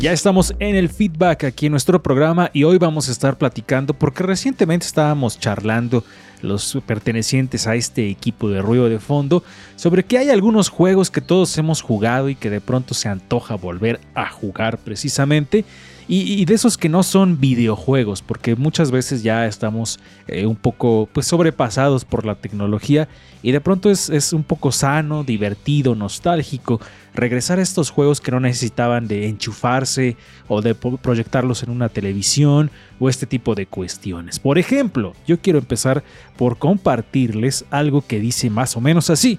[0.00, 3.92] Ya estamos en el feedback aquí en nuestro programa y hoy vamos a estar platicando
[3.92, 6.02] porque recientemente estábamos charlando
[6.42, 9.42] los pertenecientes a este equipo de ruido de fondo
[9.76, 13.54] sobre que hay algunos juegos que todos hemos jugado y que de pronto se antoja
[13.54, 15.64] volver a jugar precisamente
[16.10, 21.06] y, de esos que no son videojuegos, porque muchas veces ya estamos eh, un poco
[21.12, 23.08] pues, sobrepasados por la tecnología
[23.42, 26.80] y de pronto es, es, un poco sano, divertido, nostálgico
[27.18, 30.16] regresar a estos juegos que no necesitaban de enchufarse
[30.46, 34.38] o de proyectarlos en una televisión o este tipo de cuestiones.
[34.38, 36.04] Por ejemplo, yo quiero empezar
[36.36, 39.38] por compartirles algo que dice más o menos así.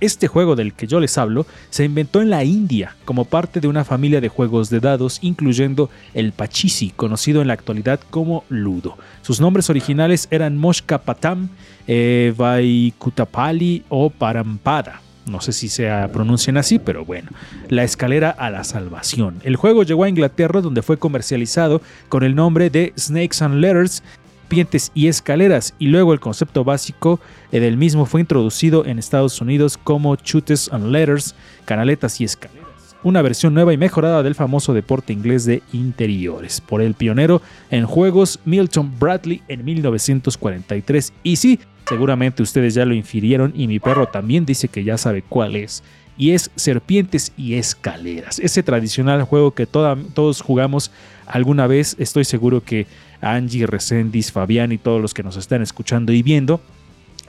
[0.00, 3.68] Este juego del que yo les hablo se inventó en la India como parte de
[3.68, 8.96] una familia de juegos de dados, incluyendo el Pachisi, conocido en la actualidad como Ludo.
[9.22, 11.50] Sus nombres originales eran Moshka Patam,
[11.86, 15.02] eh, Vaikutapali o Parampada.
[15.26, 17.30] No sé si se pronuncian así, pero bueno.
[17.68, 19.36] La escalera a la salvación.
[19.44, 24.02] El juego llegó a Inglaterra donde fue comercializado con el nombre de Snakes and Letters
[24.50, 27.20] serpientes y escaleras, y luego el concepto básico
[27.52, 31.36] del mismo fue introducido en Estados Unidos como Chutes and Letters,
[31.66, 32.66] canaletas y escaleras.
[33.04, 37.86] Una versión nueva y mejorada del famoso deporte inglés de interiores, por el pionero en
[37.86, 41.12] juegos Milton Bradley en 1943.
[41.22, 45.22] Y sí, seguramente ustedes ya lo infirieron y mi perro también dice que ya sabe
[45.22, 45.84] cuál es
[46.18, 48.40] y es Serpientes y Escaleras.
[48.40, 50.90] Ese tradicional juego que todos jugamos
[51.26, 52.86] alguna vez, estoy seguro que
[53.20, 56.60] Angie, Resendis, Fabián y todos los que nos están escuchando y viendo,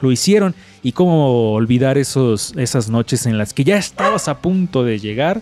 [0.01, 0.55] lo hicieron.
[0.83, 5.41] Y cómo olvidar esos, esas noches en las que ya estabas a punto de llegar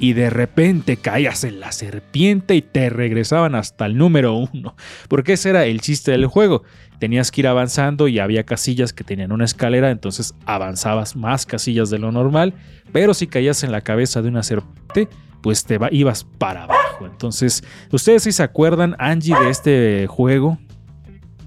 [0.00, 4.74] y de repente caías en la serpiente y te regresaban hasta el número uno.
[5.08, 6.64] Porque ese era el chiste del juego.
[6.98, 11.90] Tenías que ir avanzando y había casillas que tenían una escalera, entonces avanzabas más casillas
[11.90, 12.54] de lo normal.
[12.92, 15.08] Pero si caías en la cabeza de una serpiente,
[15.42, 17.06] pues te ibas para abajo.
[17.06, 20.58] Entonces, ¿ustedes sí se acuerdan, Angie, de este juego?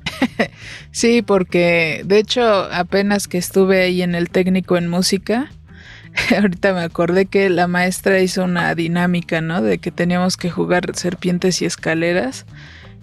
[0.91, 5.51] Sí, porque de hecho apenas que estuve ahí en el técnico en música,
[6.39, 9.63] ahorita me acordé que la maestra hizo una dinámica, ¿no?
[9.63, 12.45] De que teníamos que jugar serpientes y escaleras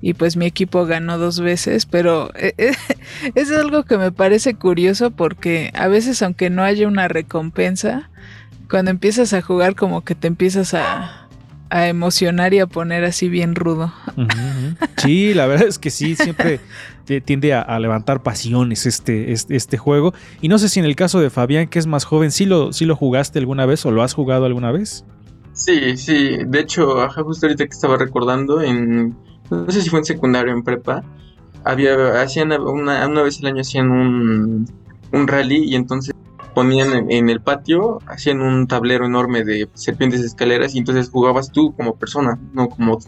[0.03, 2.73] y pues mi equipo ganó dos veces, pero eh, eh,
[3.35, 8.11] es algo que me parece curioso porque a veces aunque no haya una recompensa,
[8.71, 11.29] cuando empiezas a jugar como que te empiezas a,
[11.71, 13.93] a emocionar y a poner así bien rudo.
[14.97, 16.61] Sí, la verdad es que sí, siempre
[17.25, 20.15] tiende a, a levantar pasiones este, este, este juego.
[20.41, 22.73] Y no sé si en el caso de Fabián, que es más joven, ¿sí lo,
[22.73, 25.05] sí lo jugaste alguna vez o lo has jugado alguna vez?
[25.53, 29.17] Sí, sí, de hecho, ajá, justo ahorita que estaba recordando, en,
[29.51, 31.03] no sé si fue en secundario o en prepa,
[31.65, 34.71] había, hacían una, una vez al año hacían un,
[35.13, 36.15] un rally y entonces
[36.55, 41.75] ponían en, el patio, hacían un tablero enorme de serpientes escaleras y entonces jugabas tú
[41.77, 42.99] como persona, no como,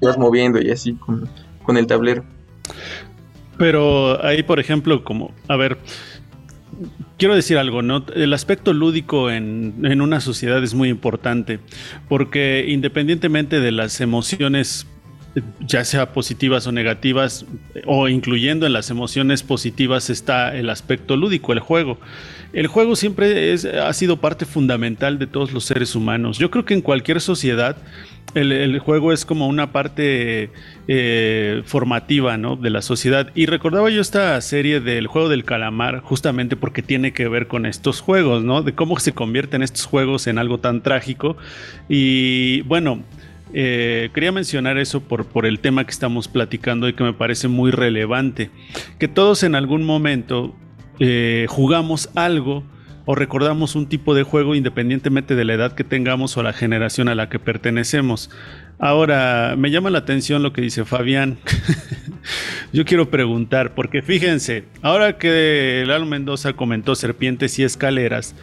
[0.00, 1.28] ibas moviendo y así con,
[1.62, 2.24] con el tablero.
[3.58, 5.78] Pero ahí, por ejemplo, como, a ver,
[7.16, 8.04] quiero decir algo, ¿no?
[8.14, 11.60] El aspecto lúdico en, en una sociedad es muy importante,
[12.08, 14.86] porque independientemente de las emociones,
[15.60, 17.44] ya sea positivas o negativas,
[17.84, 21.98] o incluyendo en las emociones positivas está el aspecto lúdico, el juego.
[22.52, 26.38] El juego siempre es- ha sido parte fundamental de todos los seres humanos.
[26.38, 27.76] Yo creo que en cualquier sociedad
[28.34, 30.50] el, juego es como una parte
[30.88, 32.56] eh, formativa ¿no?
[32.56, 33.30] de la sociedad.
[33.34, 37.66] Y recordaba yo esta serie del juego del calamar, justamente porque tiene que ver con
[37.66, 38.62] estos juegos, ¿no?
[38.62, 41.36] De cómo se convierten estos juegos en algo tan trágico.
[41.88, 43.02] Y bueno,
[43.52, 47.48] eh, quería mencionar eso por, por el tema que estamos platicando y que me parece
[47.48, 48.50] muy relevante.
[48.98, 50.54] Que todos en algún momento
[50.98, 52.64] eh, jugamos algo
[53.04, 57.08] o recordamos un tipo de juego independientemente de la edad que tengamos o la generación
[57.08, 58.30] a la que pertenecemos.
[58.78, 61.38] Ahora, me llama la atención lo que dice Fabián.
[62.72, 68.34] Yo quiero preguntar, porque fíjense, ahora que Lalo Mendoza comentó serpientes y escaleras,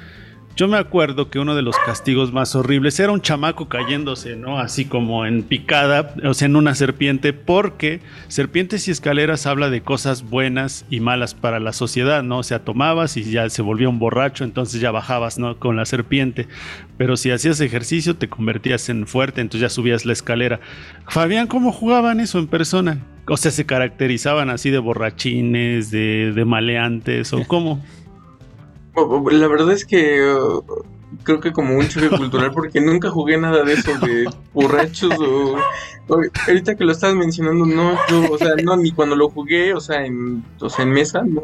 [0.56, 4.60] yo me acuerdo que uno de los castigos más horribles era un chamaco cayéndose, ¿no?
[4.60, 9.82] Así como en picada, o sea, en una serpiente, porque serpientes y escaleras habla de
[9.82, 12.39] cosas buenas y malas para la sociedad, ¿no?
[12.39, 15.58] O sea, tomabas y ya se volvía un borracho, entonces ya bajabas, ¿no?
[15.58, 16.48] Con la serpiente.
[16.98, 20.60] Pero si hacías ejercicio, te convertías en fuerte, entonces ya subías la escalera.
[21.08, 23.00] Fabián, ¿cómo jugaban eso en persona?
[23.28, 27.82] O sea, se caracterizaban así de borrachines, de, de maleantes, o cómo?
[29.32, 30.63] La verdad es que uh,
[31.23, 35.56] creo que como un choque cultural porque nunca jugué nada de eso de borrachos o,
[36.08, 39.73] o- ahorita que lo estabas mencionando no yo, o sea no ni cuando lo jugué
[39.73, 41.41] o sea en o sea en mesa no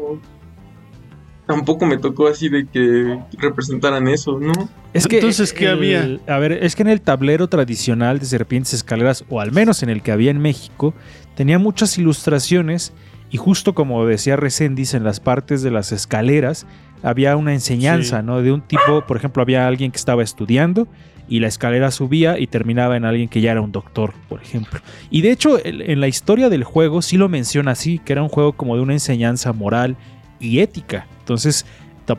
[1.46, 4.52] tampoco me tocó así de que representaran eso no
[4.92, 6.18] Es que Entonces, ¿qué el- había?
[6.28, 9.88] A ver, es que en el tablero tradicional de serpientes escaleras, o al menos en
[9.90, 10.94] el que había en México,
[11.36, 12.92] tenía muchas ilustraciones
[13.32, 16.66] y justo como decía Reséndiz, en las partes de las escaleras
[17.02, 18.26] había una enseñanza, Sí.
[18.26, 18.42] ¿no?
[18.42, 20.86] De un tipo, por ejemplo, había alguien que estaba estudiando
[21.28, 24.80] y la escalera subía y terminaba en alguien que ya era un doctor, por ejemplo.
[25.10, 28.28] Y de hecho, en la historia del juego sí lo menciona así, que era un
[28.28, 29.96] juego como de una enseñanza moral
[30.40, 31.06] y ética.
[31.20, 31.64] Entonces,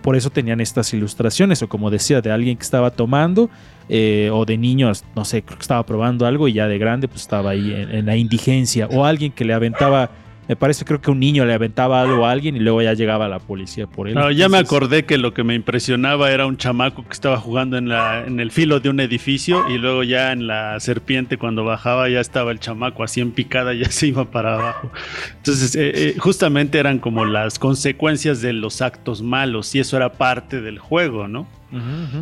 [0.02, 3.50] por eso tenían estas ilustraciones, o como decía, de alguien que estaba tomando,
[3.90, 7.10] eh, o de niños, no sé, creo que estaba probando algo y ya de grande
[7.10, 10.10] pues estaba ahí en, en la indigencia, o alguien que le aventaba,
[10.52, 13.30] me parece creo que un niño le aventaba algo a alguien y luego ya llegaba
[13.30, 14.16] la policía por él.
[14.16, 17.78] No, ya me acordé que lo que me impresionaba era un chamaco que estaba jugando
[17.78, 21.64] en, la, en el filo de un edificio y luego ya en la serpiente cuando
[21.64, 24.92] bajaba ya estaba el chamaco así en picada, ya se iba para abajo.
[25.38, 30.12] Entonces, eh, eh, justamente eran como las consecuencias de los actos malos y eso era
[30.12, 31.48] parte del juego, ¿no?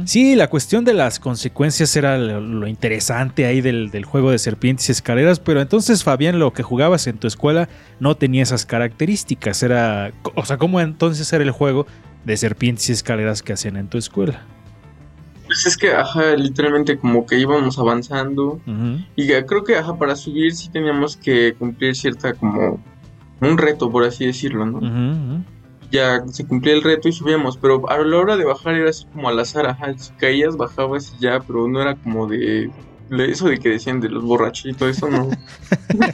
[0.05, 4.37] Sí, la cuestión de las consecuencias era lo, lo interesante ahí del, del juego de
[4.37, 7.67] serpientes y escaleras, pero entonces Fabián, lo que jugabas en tu escuela
[7.99, 11.87] no tenía esas características, era, o sea, ¿cómo entonces era el juego
[12.25, 14.45] de serpientes y escaleras que hacían en tu escuela?
[15.49, 18.61] pues es que ajá literalmente como que íbamos avanzando
[19.15, 22.79] y creo que ajá para subir sí teníamos que cumplir cierta como
[23.41, 25.43] un reto por así decirlo no ujú.
[25.91, 29.05] Ya se cumplía el reto y subíamos, pero a la hora de bajar era así
[29.13, 32.69] como al azar, ajá, si caías, bajabas y ya, pero no era como de,
[33.11, 35.29] eso de que decían de los borrachitos, eso no.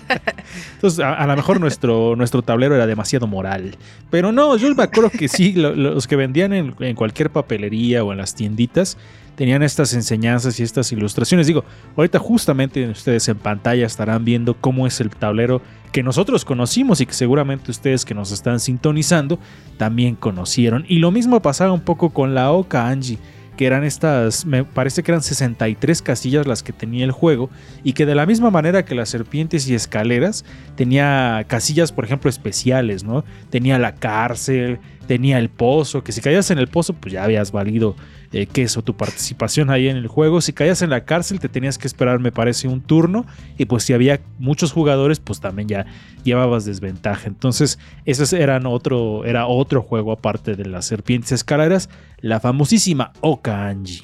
[0.76, 3.76] Entonces, a, lo mejor nuestro, nuestro tablero era demasiado moral.
[4.10, 8.04] Pero no, yo me acuerdo que sí, lo- los que vendían en, en cualquier papelería
[8.04, 8.98] o en las tienditas
[9.36, 11.48] tenían estas enseñanzas y estas ilustraciones.
[11.48, 11.64] Digo,
[11.96, 17.06] ahorita justamente ustedes en pantalla estarán viendo cómo es el tablero que nosotros conocimos y
[17.06, 19.40] que seguramente ustedes que nos están sintonizando
[19.78, 20.86] también conocieron.
[20.88, 23.18] Y lo mismo pasaba un poco con la Oca Angie.
[23.56, 27.50] que eran estas, me parece que eran 63 casillas las que tenía el juego,
[27.86, 30.44] y que de la misma manera que las serpientes y escaleras,
[30.76, 33.24] tenía casillas, por ejemplo, especiales, ¿no?
[33.50, 37.54] Tenía la cárcel, tenía el pozo, que si caías en el pozo, pues ya habías
[37.54, 37.96] valido
[38.38, 40.42] eh, queso tu participación ahí en el juego.
[40.42, 43.26] Si caías en la cárcel, te tenías que esperar, me parece, un turno.
[43.58, 45.86] Y pues si había muchos jugadores, pues también ya
[46.24, 47.28] llevabas desventaja.
[47.28, 53.68] Entonces, ese eran otro, era otro juego aparte de las serpientes escaleras, la famosísima Oka
[53.68, 54.02] Anji.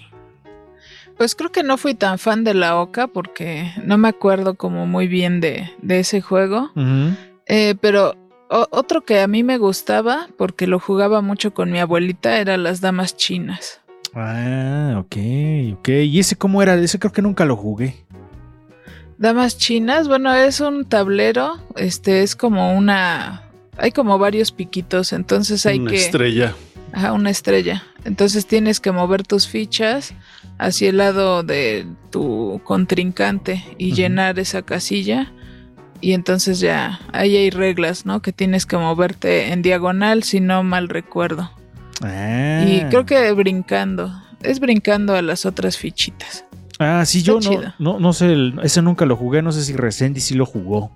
[1.17, 4.87] Pues creo que no fui tan fan de la Oca porque no me acuerdo como
[4.87, 6.71] muy bien de, de ese juego.
[7.47, 8.15] Eh, pero
[8.49, 12.57] o- otro que a mí me gustaba porque lo jugaba mucho con mi abuelita era
[12.57, 13.80] las damas chinas.
[14.13, 15.15] Ah, ok,
[15.79, 15.89] ok.
[15.89, 16.75] ¿Y ese cómo era?
[16.75, 18.05] Ese creo que nunca lo jugué.
[19.17, 25.65] Damas chinas, bueno, es un tablero, este es como una hay como varios piquitos, entonces
[25.65, 26.55] hay Una que estrella.
[26.91, 27.83] Ajá, una estrella.
[28.03, 30.13] Entonces tienes que mover tus fichas
[30.57, 35.31] hacia el lado de tu contrincante y llenar esa casilla.
[36.01, 38.21] Y entonces ya ahí hay reglas, ¿no?
[38.21, 41.51] Que tienes que moverte en diagonal, si no mal recuerdo.
[42.01, 42.65] Ah.
[42.67, 44.11] Y creo que brincando.
[44.41, 46.45] Es brincando a las otras fichitas.
[46.79, 49.73] Ah, sí, Está yo no, no, no sé, ese nunca lo jugué, no sé si
[49.73, 50.91] Resendi sí lo jugó.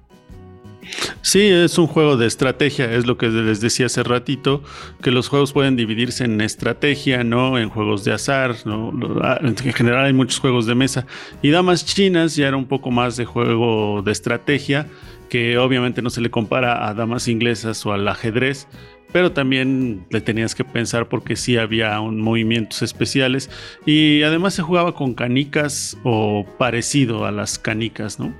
[1.21, 4.63] Sí, es un juego de estrategia, es lo que les decía hace ratito,
[5.01, 7.57] que los juegos pueden dividirse en estrategia, ¿no?
[7.57, 8.93] En juegos de azar, ¿no?
[9.21, 11.05] Ah, En general hay muchos juegos de mesa.
[11.41, 14.87] Y Damas Chinas ya era un poco más de juego de estrategia,
[15.29, 18.67] que obviamente no se le compara a Damas Inglesas o al ajedrez,
[19.15, 23.49] pero también le tenías que pensar porque sí había un- movimientos especiales
[23.85, 28.33] y además se jugaba con canicas o parecido a las canicas, ¿no?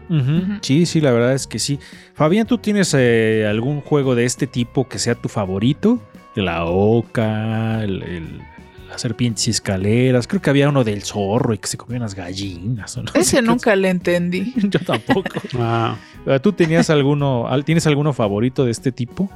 [0.62, 1.80] Sí, sí, la verdad es que sí.
[2.14, 6.02] Fabián, ¿tú tienes eh, algún juego de este tipo que sea tu favorito?
[6.36, 8.42] La oca, el, el-
[8.90, 10.28] las serpientes y escaleras.
[10.28, 12.98] Creo que había uno del zorro y que se comía unas gallinas.
[12.98, 13.12] ¿o no?
[13.14, 14.54] Ese nunca le entendí.
[14.70, 15.40] Yo tampoco.
[15.58, 15.96] Ah,
[16.44, 19.30] ¿Tú tenías alguno, al- tienes alguno favorito de este tipo?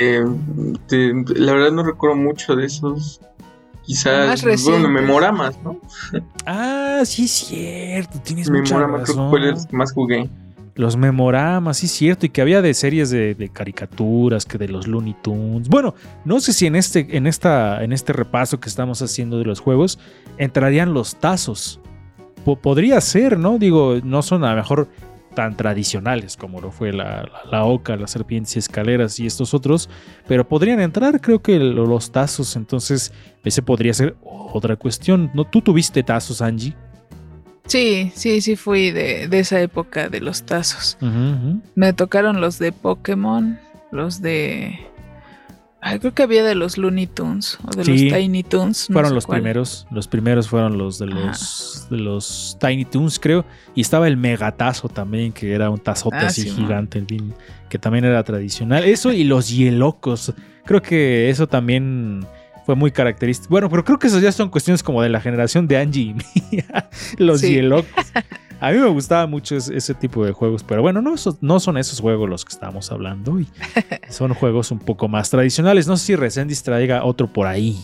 [0.00, 0.24] Eh,
[0.88, 3.20] te- la verdad no recuerdo mucho de esos.
[3.82, 5.78] Quizás, Más bueno, memoramas, ¿no?
[6.44, 8.18] Ah, sí, es cierto.
[8.20, 9.30] Tienes mucha Memoramas, creo que razón.
[9.30, 10.28] fue que más jugué.
[10.74, 14.86] Los memoramas, sí, cierto, y que había de series de, de caricaturas, que de los
[14.88, 15.68] Looney Tunes.
[15.68, 19.44] Bueno, no sé si en este, en esta, en este repaso que estamos haciendo de
[19.44, 19.98] los juegos
[20.36, 21.80] entrarían los tazos.
[22.44, 23.56] Po- podría ser, ¿no?
[23.58, 24.88] Digo, no son a lo mejor
[25.36, 29.54] tan tradicionales como lo fue la, la, la oca, las serpientes y escaleras y estos
[29.54, 29.88] otros,
[30.26, 32.56] pero podrían entrar, creo que los tazos.
[32.56, 33.12] Entonces,
[33.44, 35.30] ese podría ser otra cuestión.
[35.34, 35.44] ¿No?
[35.44, 36.74] ¿Tú tuviste tazos, Angie?
[37.66, 40.98] Sí, sí, sí fui de, de esa época de los tazos.
[41.74, 43.58] Me tocaron los de Pokémon,
[43.92, 44.78] los de...
[45.88, 48.90] Ay, creo que había de los Looney Tunes o de Sí, los Tiny Tunes.
[48.90, 49.38] no fueron los cuál.
[49.40, 49.86] primeros.
[49.90, 53.44] Los primeros fueron los de los, de los Tiny Toons, creo.
[53.74, 57.04] Y estaba el megatazo también, que era un tazote Ah, así sí, gigante,
[57.68, 58.84] que también era tradicional.
[58.84, 60.32] Eso y los hielocos.
[60.64, 62.26] Creo que eso también
[62.64, 63.50] fue muy característico.
[63.50, 66.14] Bueno, pero creo que esas ya son cuestiones como de la generación de Angie y
[66.52, 66.88] mía.
[67.18, 67.52] los Sí.
[67.54, 67.86] hielocos.
[68.60, 71.16] A mí me gustaba mucho ese, ese tipo de juegos, pero bueno, no,
[71.60, 73.38] son esos juegos los que estamos hablando.
[73.38, 73.46] Y
[74.08, 75.86] son juegos un poco más tradicionales.
[75.86, 77.76] No sé si Resendis traiga otro por ahí.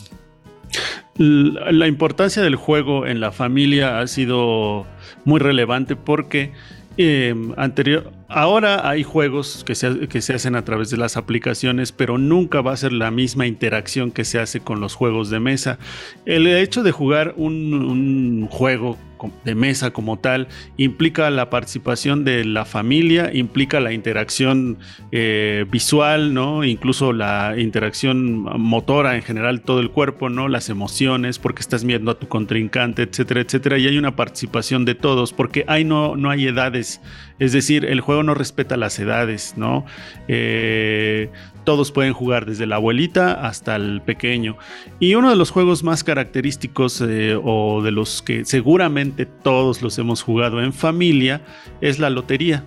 [1.16, 4.86] La la importancia del juego en la familia ha sido
[5.26, 6.52] muy relevante porque
[6.96, 11.92] eh, anterior, ahora hay juegos que se, que se hacen a través de las aplicaciones,
[11.92, 15.40] pero nunca va a ser la misma interacción que se hace con los juegos de
[15.40, 15.78] mesa.
[16.26, 18.98] El hecho de jugar un, juego
[19.44, 24.78] de mesa como tal implica la participación de la familia, implica la interacción
[25.12, 26.64] eh, visual, ¿no?
[26.64, 30.48] Incluso la interacción motora en general, todo el cuerpo, ¿no?
[30.48, 33.78] Las emociones, porque estás viendo a tu contrincante, etcétera, etcétera.
[33.78, 37.00] Y hay una participación de todos, porque hay no, no hay edades.
[37.38, 39.84] Es decir, el juego no respeta las edades, ¿no?
[40.28, 41.30] Eh,
[41.64, 44.56] todos pueden jugar desde la abuelita hasta el pequeño.
[44.98, 49.98] Y uno de los juegos más característicos eh, o de los que seguramente todos los
[49.98, 51.42] hemos jugado en familia
[51.80, 52.64] es la lotería.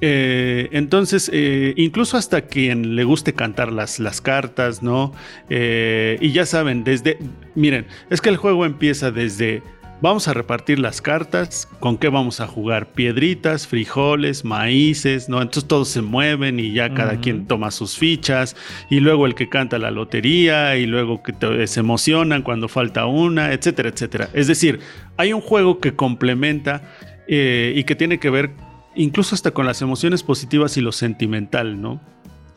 [0.00, 1.30] Eh, entonces,
[1.76, 5.12] incluso hasta quien le guste cantar las, las cartas, ¿no?
[5.48, 7.18] Y ya saben, desde,
[7.54, 9.62] miren, es que el juego empieza desde,
[10.00, 15.42] vamos a repartir las cartas, con qué vamos a jugar, piedritas, frijoles, maíces, ¿no?
[15.42, 18.56] Entonces todos se mueven y ya cada quien toma sus fichas,
[18.90, 23.06] y luego el que canta la lotería, y luego que te- se emocionan cuando falta
[23.06, 24.28] una, etcétera, etcétera.
[24.34, 24.80] Es decir,
[25.16, 26.82] hay un juego que complementa
[27.26, 28.52] eh, y que tiene que ver
[28.94, 32.00] incluso hasta con las emociones positivas y lo sentimental, ¿no?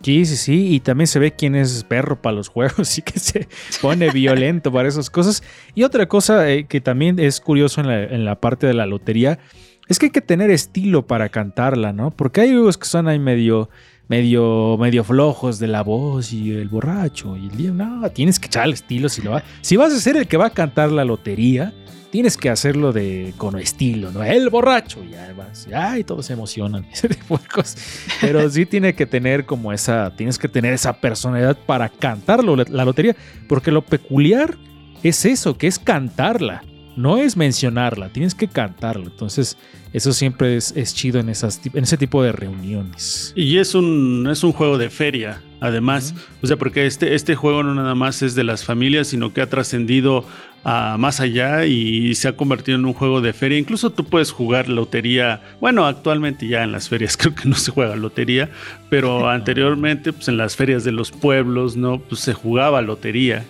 [0.04, 3.20] Sí, sí, sí, y también se ve quién es perro para los juegos y que
[3.20, 3.48] se
[3.82, 5.44] pone violento para esas cosas.
[5.76, 8.86] Y otra cosa eh, que también es curioso en la, en la parte de la
[8.86, 9.40] lotería
[9.88, 12.12] es que hay que tener estilo para cantarla, ¿no?
[12.12, 13.70] Porque hay juegos que son ahí medio,
[14.08, 17.72] medio, medio flojos de la voz y el borracho y el día.
[17.72, 19.44] No, tienes que echarle estilo si lo va.
[19.60, 21.74] Si vas a ser el que va a cantar la lotería,
[22.12, 24.24] tienes que hacerlo de con estilo, ¿no?
[24.24, 27.78] El borracho, y ya vas, ay, todos se emocionan, ese tipo de cosas.
[28.20, 32.86] Pero sí tiene que tener como esa, tienes que tener esa personalidad para cantarlo, la
[32.86, 33.16] lotería,
[33.48, 34.58] porque lo peculiar
[35.02, 36.64] es eso, que es cantarla,
[36.96, 39.06] no es mencionarla, tienes que cantarla.
[39.06, 39.58] Entonces,
[39.94, 43.34] eso siempre es, es chido en, esas, en ese tipo de reuniones.
[43.36, 46.14] Y es un, es un juego de feria, además.
[46.42, 49.42] O sea, porque este, este juego no nada más es de las familias, sino que
[49.42, 50.26] ha trascendido
[50.64, 53.58] a más allá y se ha convertido en un juego de feria.
[53.58, 55.42] Incluso tú puedes jugar lotería.
[55.60, 58.50] Bueno, actualmente ya en las ferias creo que no se juega lotería,
[58.90, 62.00] pero anteriormente, pues en las ferias de los pueblos, ¿no?
[62.00, 63.46] Pues se jugaba lotería.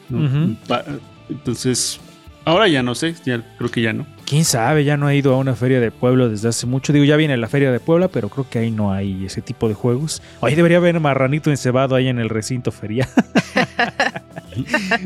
[1.30, 2.00] Entonces,
[2.46, 4.06] ahora ya no sé, ya creo que ya no.
[4.26, 6.94] Quién sabe, ya no he ido a una feria de pueblo desde hace mucho.
[6.94, 9.68] Digo, ya viene la feria de Puebla, pero creo que ahí no hay ese tipo
[9.68, 10.22] de juegos.
[10.42, 13.10] Ahí debería haber marranito encebado ahí en el recinto ferial.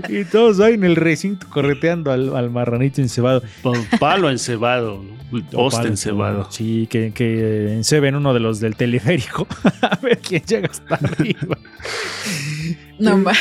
[0.10, 3.43] y todos ahí en el recinto correteando al, al marranito encebado.
[3.62, 5.04] Pa- Palo encebado,
[5.52, 6.48] poste encebado.
[6.52, 9.48] Sí, que, que enceben uno de los del teleférico.
[9.82, 11.58] a ver quién llega hasta arriba.
[13.00, 13.34] No, ma-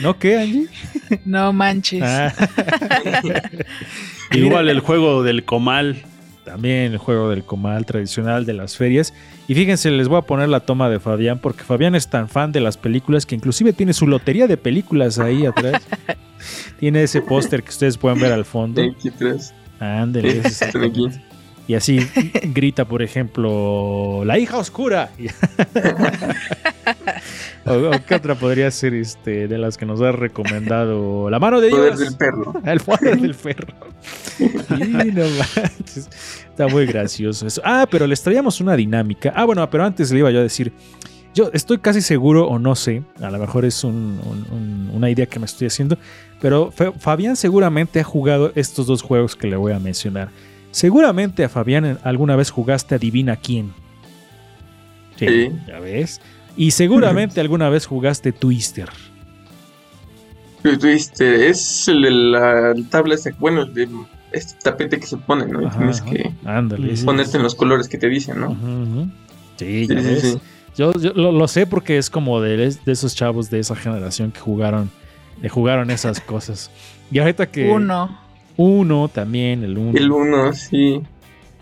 [0.00, 0.66] ¿No qué, Angie?
[1.24, 2.02] no manches.
[2.04, 2.32] Ah.
[4.32, 6.02] Igual el juego del comal.
[6.44, 9.14] También el juego del comal tradicional de las ferias.
[9.46, 12.50] Y fíjense, les voy a poner la toma de Fabián, porque Fabián es tan fan
[12.50, 15.82] de las películas que inclusive tiene su lotería de películas ahí atrás.
[16.80, 18.82] tiene ese póster que ustedes pueden ver al fondo.
[19.78, 21.06] Ándale, ese es Están aquí.
[21.68, 22.00] Y así
[22.42, 25.10] grita, por ejemplo, la hija oscura.
[27.66, 31.60] o, o qué otra podría ser este de las que nos ha recomendado la mano
[31.60, 32.00] de Poder Dios.
[32.00, 32.54] del perro.
[32.64, 33.74] El poder del perro.
[34.38, 34.50] Sí,
[35.12, 36.08] no manches.
[36.50, 37.60] Está muy gracioso eso.
[37.64, 39.32] Ah, pero les traíamos una dinámica.
[39.34, 40.72] Ah, bueno, pero antes le iba yo a decir.
[41.34, 45.08] Yo estoy casi seguro, o no sé, a lo mejor es un- un- un- una
[45.08, 45.96] idea que me estoy haciendo,
[46.42, 50.28] pero Fa- Fabián seguramente ha jugado estos dos juegos que le voy a mencionar.
[50.72, 53.72] Seguramente a Fabián alguna vez jugaste Adivina quién.
[55.16, 55.50] Sí.
[55.66, 56.20] ya ves.
[56.56, 58.88] Y seguramente alguna vez jugaste Twister.
[60.62, 63.88] Dijiste, es el de la tabla, bueno, el de
[64.32, 65.62] este tapete que se pone, ¿no?
[65.62, 66.94] Y Ajá, tienes que Ándale.
[67.04, 67.36] ponerte sí.
[67.38, 68.56] en los colores que te dicen, ¿no?
[69.56, 70.20] Sí, ya sí, ves.
[70.22, 70.38] sí.
[70.76, 74.30] Yo, yo lo, lo sé porque es como de, de esos chavos de esa generación
[74.30, 74.90] que jugaron,
[75.40, 76.70] que jugaron esas cosas.
[77.10, 77.70] Y ahorita que.
[77.70, 78.18] Uno.
[78.56, 79.98] Uno también, el uno.
[79.98, 81.02] El uno, sí,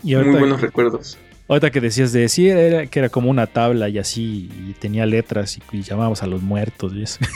[0.03, 1.17] y muy buenos recuerdos.
[1.51, 5.05] Ahorita que decías de sí, era, que era como una tabla y así, y tenía
[5.05, 7.19] letras y, y llamábamos a los muertos y eso.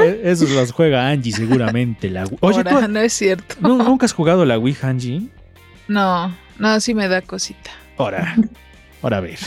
[0.00, 2.08] E- Esos los juega Angie seguramente.
[2.10, 3.56] La, Oye, Ahora, ¿tú no es cierto.
[3.60, 5.22] ¿nu- nunca has jugado la Ouija, Angie?
[5.88, 7.70] No, no, sí me da cosita.
[7.96, 8.36] Ahora,
[9.02, 9.38] ahora a ver.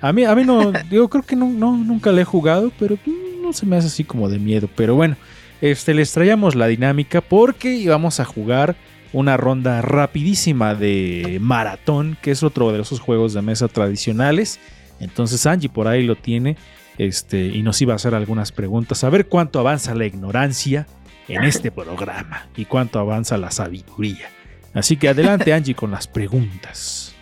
[0.00, 2.98] A mí, a mí no, yo creo que no, no, nunca le he jugado, pero
[3.42, 4.68] no se me hace así como de miedo.
[4.76, 5.16] Pero bueno,
[5.60, 8.76] este, les traíamos la dinámica porque íbamos a jugar
[9.16, 14.60] una ronda rapidísima de maratón, que es otro de esos juegos de mesa tradicionales.
[15.00, 16.58] Entonces Angie por ahí lo tiene
[16.98, 20.86] este, y nos iba a hacer algunas preguntas, a ver cuánto avanza la ignorancia
[21.28, 24.28] en este programa y cuánto avanza la sabiduría.
[24.74, 27.14] Así que adelante Angie con las preguntas.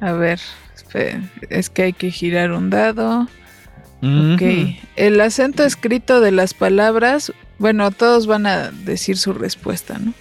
[0.00, 0.40] A ver,
[1.50, 3.28] es que hay que girar un dado.
[3.98, 4.42] Ok.
[4.96, 10.12] El acento escrito de las palabras, bueno, todos van a decir su respuesta, ¿no?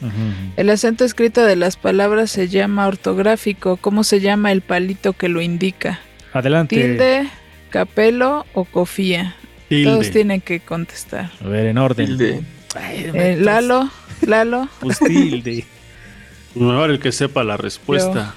[0.56, 3.78] El acento escrito de las palabras se llama ortográfico.
[3.78, 6.00] ¿Cómo se llama el palito que lo indica?
[6.34, 6.76] Adelante.
[6.76, 7.30] Tilde,
[7.70, 9.36] capelo o cofía.
[9.70, 10.10] Todos Tilde.
[10.12, 11.32] tienen que contestar.
[11.44, 12.06] A ver, en orden.
[12.08, 12.42] Tilde.
[12.76, 13.90] Ay, Eh, Lalo,
[14.22, 15.66] Lalo, Pues tilde.
[16.56, 18.34] Mejor el que sepa la respuesta.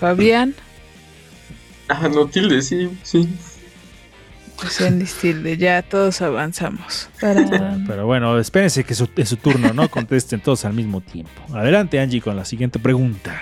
[0.00, 0.54] Fabián,
[1.88, 3.28] Ah, no, tilde, sí, sí.
[4.62, 5.56] Lucianis Tilde.
[5.56, 7.08] Ya todos avanzamos.
[7.86, 9.88] Pero bueno, espérense que su- es su turno, ¿no?
[9.88, 11.30] Contesten todos al mismo tiempo.
[11.54, 13.40] Adelante, Angie, con la siguiente pregunta.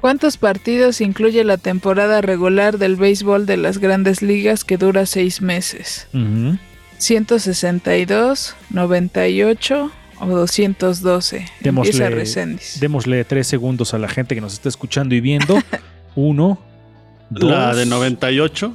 [0.00, 5.40] ¿Cuántos partidos incluye la temporada regular del béisbol de las grandes ligas que dura seis
[5.42, 6.06] meses?
[6.12, 6.58] Ujú.
[6.98, 9.90] 162, 98
[10.20, 11.46] o 212.
[11.60, 12.78] Démosle-.
[12.80, 15.58] Démosle tres segundos a la gente que nos está escuchando y viendo.
[16.14, 16.58] Uno,
[17.30, 17.50] dos.
[17.50, 18.74] La de 98.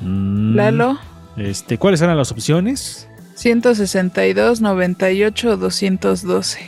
[0.00, 0.98] Mm, Lalo,
[1.36, 3.08] Este, ¿Cuáles eran las opciones?
[3.34, 6.58] 162, 98 o 212.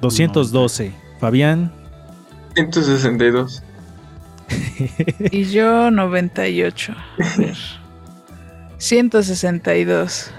[0.00, 0.92] 212.
[1.18, 1.72] Fabián,
[2.54, 3.62] 162.
[5.30, 6.94] Y yo 98.
[7.18, 7.56] A ver.
[8.78, 10.30] 162.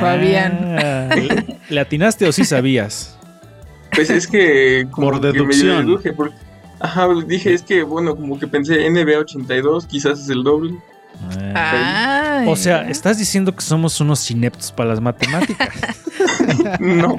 [0.00, 0.58] Fabián.
[0.78, 3.16] Ah, ¿le- ¿Le atinaste o sí sabías?
[3.94, 5.86] Pues es que como Por que medio deducción.
[5.86, 6.34] deduje, porque-
[6.80, 10.74] Ajá, dije, es que bueno, como que pensé NBA 82, quizás es el doble.
[11.54, 12.48] Ay.
[12.48, 15.68] O sea, estás diciendo que somos unos ineptos para las matemáticas.
[16.78, 17.16] No,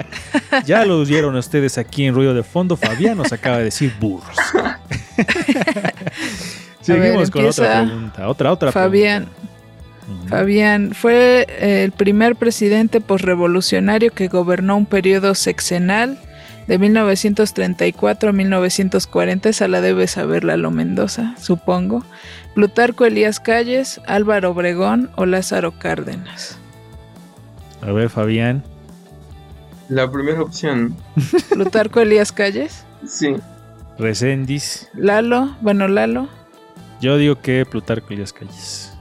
[0.65, 2.77] Ya lo oyeron ustedes aquí en Ruido de Fondo.
[2.77, 4.35] Fabián nos acaba de decir burros.
[6.81, 8.27] Seguimos con otra pregunta.
[8.29, 9.27] Otra, otra Fabián.
[10.05, 10.29] pregunta.
[10.29, 16.19] Fabián fue el primer presidente posrevolucionario que gobernó un periodo sexenal
[16.67, 19.49] de 1934 a 1940.
[19.49, 22.03] Esa la debe saber Lalo Mendoza, supongo.
[22.53, 26.57] Plutarco Elías Calles, Álvaro Obregón o Lázaro Cárdenas.
[27.81, 28.63] A ver, Fabián.
[29.89, 30.95] la primera opción,
[31.49, 33.35] Plutarco Elías Calles, sí.
[33.99, 34.89] Recendis.
[34.93, 36.27] Lalo, bueno, Lalo,
[37.01, 38.91] Yo digo que Plutarco Elías Calles.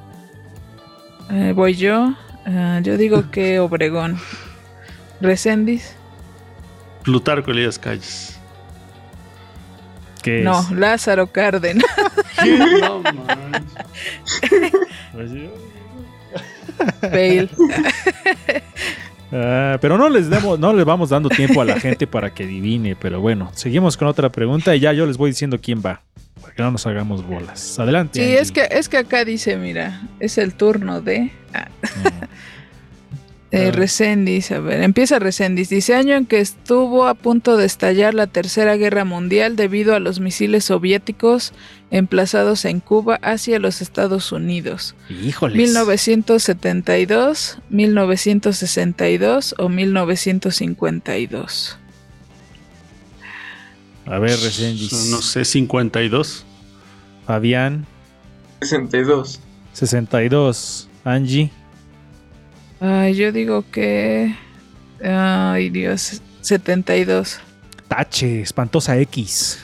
[1.30, 2.14] eh, voy yo.
[2.46, 4.18] Ah, yo digo que Obregón.
[5.20, 5.94] Recendis,
[7.04, 8.40] Plutarco Elías Calles.
[10.22, 10.44] ¿Qué es?
[10.44, 11.84] no, Lázaro Cárdenas.
[12.80, 13.02] No
[17.00, 17.48] Fail.
[19.36, 22.44] Ah, pero no les demos, no les vamos dando tiempo a la gente para que
[22.44, 22.94] adivine.
[22.94, 26.02] Pero bueno, seguimos con otra pregunta y ya yo les voy diciendo quién va.
[26.40, 27.78] Para que no nos hagamos bolas.
[27.78, 28.20] Adelante.
[28.20, 28.40] Sí, Angie.
[28.40, 31.68] es que, es que acá dice, mira, es el turno de ah.
[33.54, 33.72] Eh, Ah.
[33.72, 34.50] Recendis.
[34.50, 35.68] A ver, empieza Recendis.
[35.68, 40.00] Dice año en que estuvo a punto de estallar la Tercera Guerra Mundial debido a
[40.00, 41.52] los misiles soviéticos
[41.90, 44.94] emplazados en Cuba hacia los Estados Unidos.
[45.08, 45.56] Híjoles.
[45.56, 51.78] 1972, 1962 o 1952.
[54.06, 54.92] A ver, Recendis.
[55.10, 56.44] No sé, 52.
[57.26, 57.86] Fabián,
[58.60, 59.40] 62.
[59.72, 60.88] 62.
[61.04, 61.50] Angie,
[62.86, 64.34] Ay, yo digo que...
[65.02, 67.40] Ay, Dios, 72.
[67.88, 69.58] Tache, espantosa X.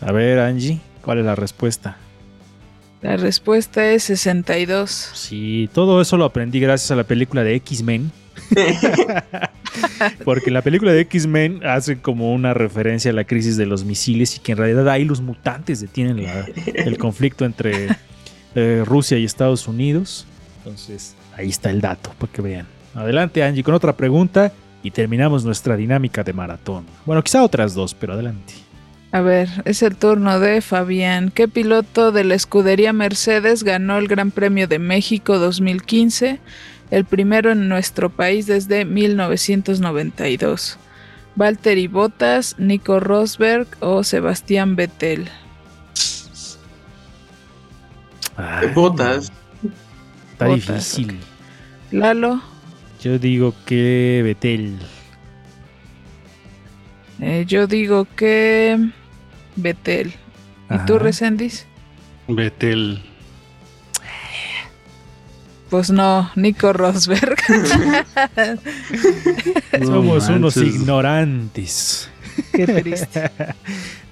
[0.00, 1.96] A ver, Angie, ¿cuál es la respuesta?
[3.02, 4.90] La respuesta es 62.
[4.90, 8.10] Sí, todo eso lo aprendí gracias a la película de X-Men.
[10.24, 13.84] Porque en la película de X-Men hace como una referencia a la crisis de los
[13.84, 17.88] misiles y que en realidad ahí los mutantes detienen la- el conflicto entre
[18.54, 20.26] eh, Rusia y Estados Unidos.
[20.58, 22.66] Entonces, ahí está el dato, para que vean.
[22.94, 24.52] Adelante, Angie, con otra pregunta
[24.82, 26.86] y terminamos nuestra dinámica de maratón.
[27.06, 28.54] Bueno, quizá otras dos, pero adelante.
[29.12, 31.32] A ver, es el turno de Fabián.
[31.34, 36.38] ¿Qué piloto de la escudería Mercedes ganó el Gran Premio de México 2015?
[36.90, 40.78] El primero en nuestro país desde 1992.
[41.34, 45.28] Valtteri Bottas, Nico Rosberg o Sebastián Vettel.
[48.36, 49.32] Ay, Botas.
[50.40, 51.18] Está Botas, difícil.
[51.90, 52.40] Lalo,
[53.02, 54.78] Yo digo que Betel.
[57.20, 58.88] eh, yo digo que
[59.56, 60.14] Vettel.
[60.70, 60.98] ¿Y tú.
[60.98, 61.66] Resendis?
[62.26, 63.02] Betel.
[65.68, 67.36] Pues no, Nico Rosberg.
[69.84, 72.08] Somos No unos ignorantes.
[72.52, 73.30] Qué triste.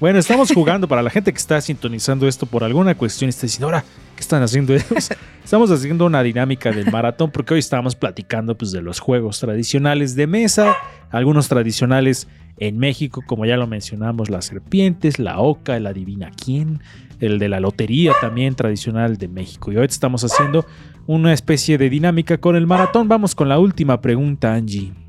[0.01, 3.29] Bueno, estamos jugando para la gente que está sintonizando esto por alguna cuestión.
[3.29, 5.09] Está diciendo, ahora, ¿qué están haciendo ellos?
[5.49, 10.15] Estamos haciendo una dinámica del maratón porque hoy estamos platicando pues, de los juegos tradicionales
[10.15, 10.77] de mesa,
[11.11, 12.29] algunos tradicionales
[12.59, 16.83] en México, como ya lo mencionamos, las serpientes, la oca, el adivina quién,
[17.19, 19.73] el de la lotería también tradicional de México.
[19.73, 20.67] Y hoy estamos haciendo
[21.07, 23.09] una especie de dinámica con el maratón.
[23.09, 25.08] Vamos con la última pregunta, Angie.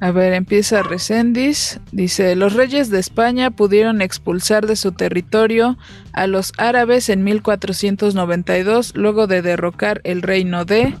[0.00, 1.80] A ver, empieza Recendis.
[1.90, 5.76] Dice, los reyes de España pudieron expulsar de su territorio
[6.12, 10.94] a los árabes en 1492 luego de derrocar el reino de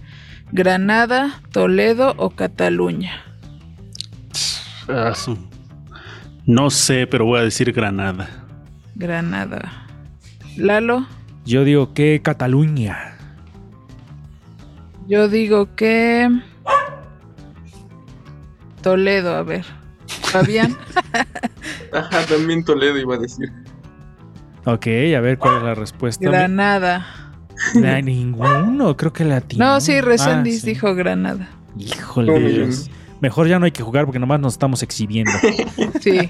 [0.50, 3.22] Granada, Toledo o Cataluña.
[4.88, 5.12] Ah,
[6.46, 8.28] No sé, pero voy a decir Granada.
[8.96, 9.86] Granada.
[10.56, 11.06] Lalo,
[11.44, 13.14] Yo digo que Cataluña.
[15.06, 16.28] yo digo que...
[18.82, 19.64] Toledo, a ver.
[20.22, 20.76] Fabián,
[21.92, 23.50] Ajá, también Toledo iba a decir.
[24.64, 26.28] Ok, a ver cuál es la respuesta.
[26.28, 27.06] Granada.
[27.74, 29.64] Na- ninguno, creo que latino.
[29.64, 30.66] No, sí, Recendis Ah, sí.
[30.66, 31.48] dijo Granada.
[31.78, 32.68] Híjole.
[33.20, 35.32] Mejor ya no hay que jugar porque nomás nos estamos exhibiendo.
[36.00, 36.28] Sí.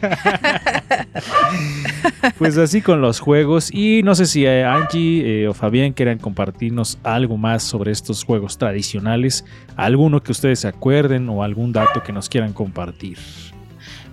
[2.38, 3.72] Pues así con los juegos.
[3.72, 8.24] Y no sé si eh, Angie eh, o Fabián quieran compartirnos algo más sobre estos
[8.24, 9.44] juegos tradicionales.
[9.76, 13.18] Alguno que ustedes se acuerden o algún dato que nos quieran compartir.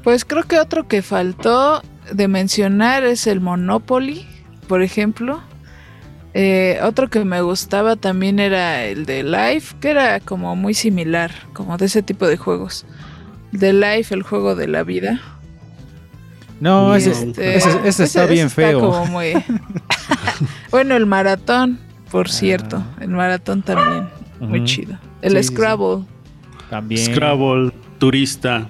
[0.03, 4.25] Pues creo que otro que faltó de mencionar es el Monopoly.
[4.67, 5.41] por ejemplo.
[6.37, 11.31] Eh, otro que me gustaba también era el de Life, que era como muy similar,
[11.53, 12.85] como de ese tipo de juegos.
[13.53, 15.21] De Life, el juego de la vida.
[16.59, 18.81] No, ese, este, ese- ese está bien feo.
[18.81, 19.33] como muy-
[20.71, 21.79] bueno, el maratón,
[22.11, 22.83] por cierto.
[22.99, 24.09] El maratón también.
[24.41, 24.65] Muy Ah.
[24.65, 24.97] Chido.
[25.21, 25.53] El Sí, sí, sí.
[25.53, 26.03] Scrabble,
[26.69, 27.05] También.
[27.13, 28.67] Scrabble, turista.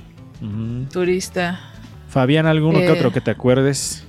[0.91, 1.59] Turista.
[2.09, 2.91] Fabián, ¿alguno que Eh.
[2.91, 4.03] otro que te acuerdes?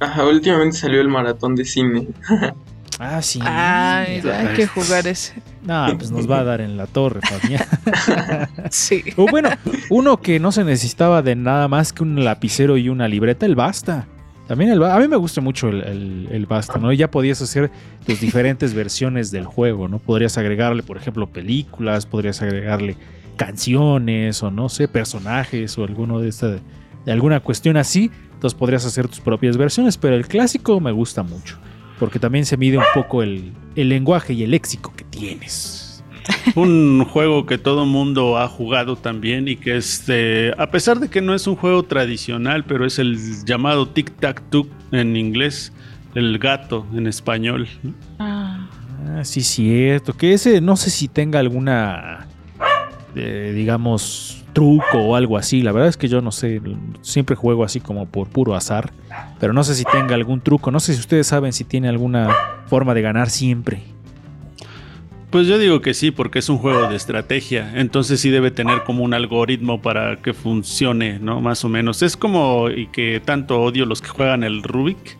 [0.00, 2.08] Ajá, últimamente salió el maratón de cine.
[3.02, 3.40] Ah, sí.
[3.42, 5.32] Ay, hay que jugar ese.
[5.62, 7.64] No, pues nos va a dar en la torre, Fabián.
[8.70, 9.02] Sí.
[9.16, 9.48] O bueno,
[9.88, 13.54] uno que no se necesitaba de nada más que un lapicero y una libreta, el
[13.56, 14.06] basta.
[14.46, 16.92] También el a mí me gusta mucho el, el- el basta, ¿no?
[16.92, 17.70] Ya podías hacer
[18.04, 19.98] tus diferentes versiones del juego, ¿no?
[19.98, 22.96] Podrías agregarle, por ejemplo, películas, podrías agregarle
[23.36, 26.48] canciones o no sé, personajes o alguno de esta
[27.04, 28.10] de alguna cuestión así.
[28.34, 31.58] Entonces podrías hacer tus propias versiones, pero el clásico me gusta mucho,
[32.00, 36.02] porque también se mide un poco el, el lenguaje y el léxico que tienes.
[36.54, 41.08] Un juego que todo mundo ha jugado también y que es, de- a pesar de
[41.08, 45.72] que no es un juego tradicional, pero es el llamado Tic Tac Toe en inglés,
[46.14, 47.68] el gato en español.
[48.18, 48.68] Ah,
[49.16, 50.12] Ah, sí, cierto.
[50.14, 52.26] Que ese no sé si tenga alguna,
[53.16, 55.62] eh, digamos, truco o algo así.
[55.62, 56.60] La verdad es que yo no sé.
[57.02, 58.92] Siempre juego así como por puro azar.
[59.38, 60.70] Pero no sé si tenga algún truco.
[60.70, 62.28] No sé si ustedes saben si tiene alguna
[62.66, 63.82] forma de ganar siempre.
[65.30, 68.82] Pues yo digo que sí, porque es un juego de estrategia, entonces sí debe tener
[68.82, 71.40] como un algoritmo para que funcione, ¿no?
[71.40, 72.02] Más o menos.
[72.02, 75.16] Es como, y que tanto odio los que juegan el Rubik,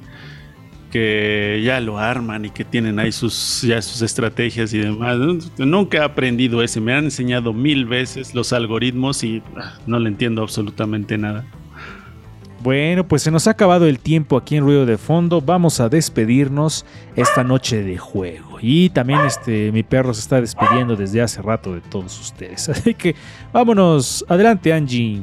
[0.90, 5.16] que ya lo arman y que tienen ahí sus, ya sus estrategias y demás.
[5.58, 10.08] Nunca he aprendido ese, me han enseñado mil veces los algoritmos y ah, no le
[10.08, 11.46] entiendo absolutamente nada.
[12.62, 15.40] Bueno, pues se nos ha acabado el tiempo aquí en Ruido de Fondo.
[15.40, 16.84] Vamos a despedirnos
[17.16, 18.58] esta noche de juego.
[18.60, 22.68] Y también este mi perro se está despidiendo desde hace rato de todos ustedes.
[22.68, 23.14] Así que
[23.50, 24.26] vámonos.
[24.28, 25.22] Adelante, Angie.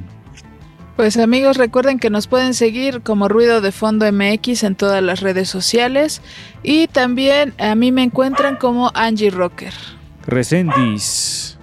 [0.97, 5.21] Pues amigos, recuerden que nos pueden seguir como Ruido de Fondo MX en todas las
[5.21, 6.23] redes sociales.
[6.63, 9.73] Y también a mí me encuentran como Angie Rocker.
[10.25, 11.59] Resendis.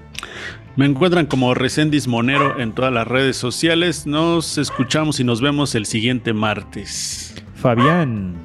[0.76, 4.06] Me encuentran como Recendis Monero en todas las redes sociales.
[4.06, 7.34] Nos escuchamos y nos vemos el siguiente martes.
[7.56, 8.36] Fabián.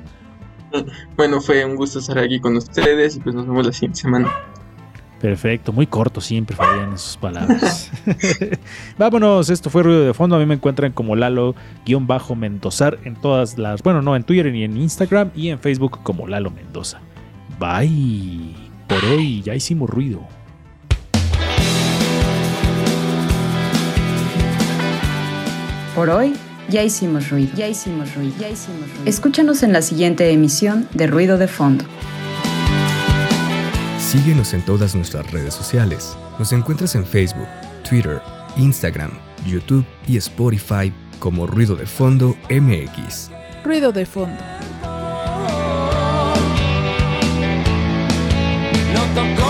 [1.15, 4.33] Bueno, fue un gusto estar aquí con ustedes y pues nos vemos la siguiente semana.
[5.21, 7.91] Perfecto, muy corto siempre, Fabián, en sus palabras.
[8.97, 10.37] Vámonos, esto fue Ruido de Fondo.
[10.37, 13.83] A mí me encuentran como Lalo-Mendozar en todas las.
[13.83, 17.01] Bueno, no, en Twitter ni en Instagram y en Facebook como Lalo Mendoza.
[17.59, 18.55] Bye.
[18.87, 20.25] Por hoy ya hicimos ruido.
[25.95, 26.33] Por hoy
[26.69, 29.03] ya hicimos ruido, ya hicimos ruido, ya hicimos ruido.
[29.05, 31.83] Escúchanos en la siguiente emisión de Ruido de Fondo.
[34.09, 36.17] Síguenos en todas nuestras redes sociales.
[36.39, 37.45] Nos encuentras en Facebook,
[37.87, 38.19] Twitter,
[38.57, 39.11] Instagram,
[39.45, 43.29] YouTube y Spotify como Ruido de Fondo MX.
[43.63, 44.41] Ruido de Fondo.
[48.95, 49.48] No tocó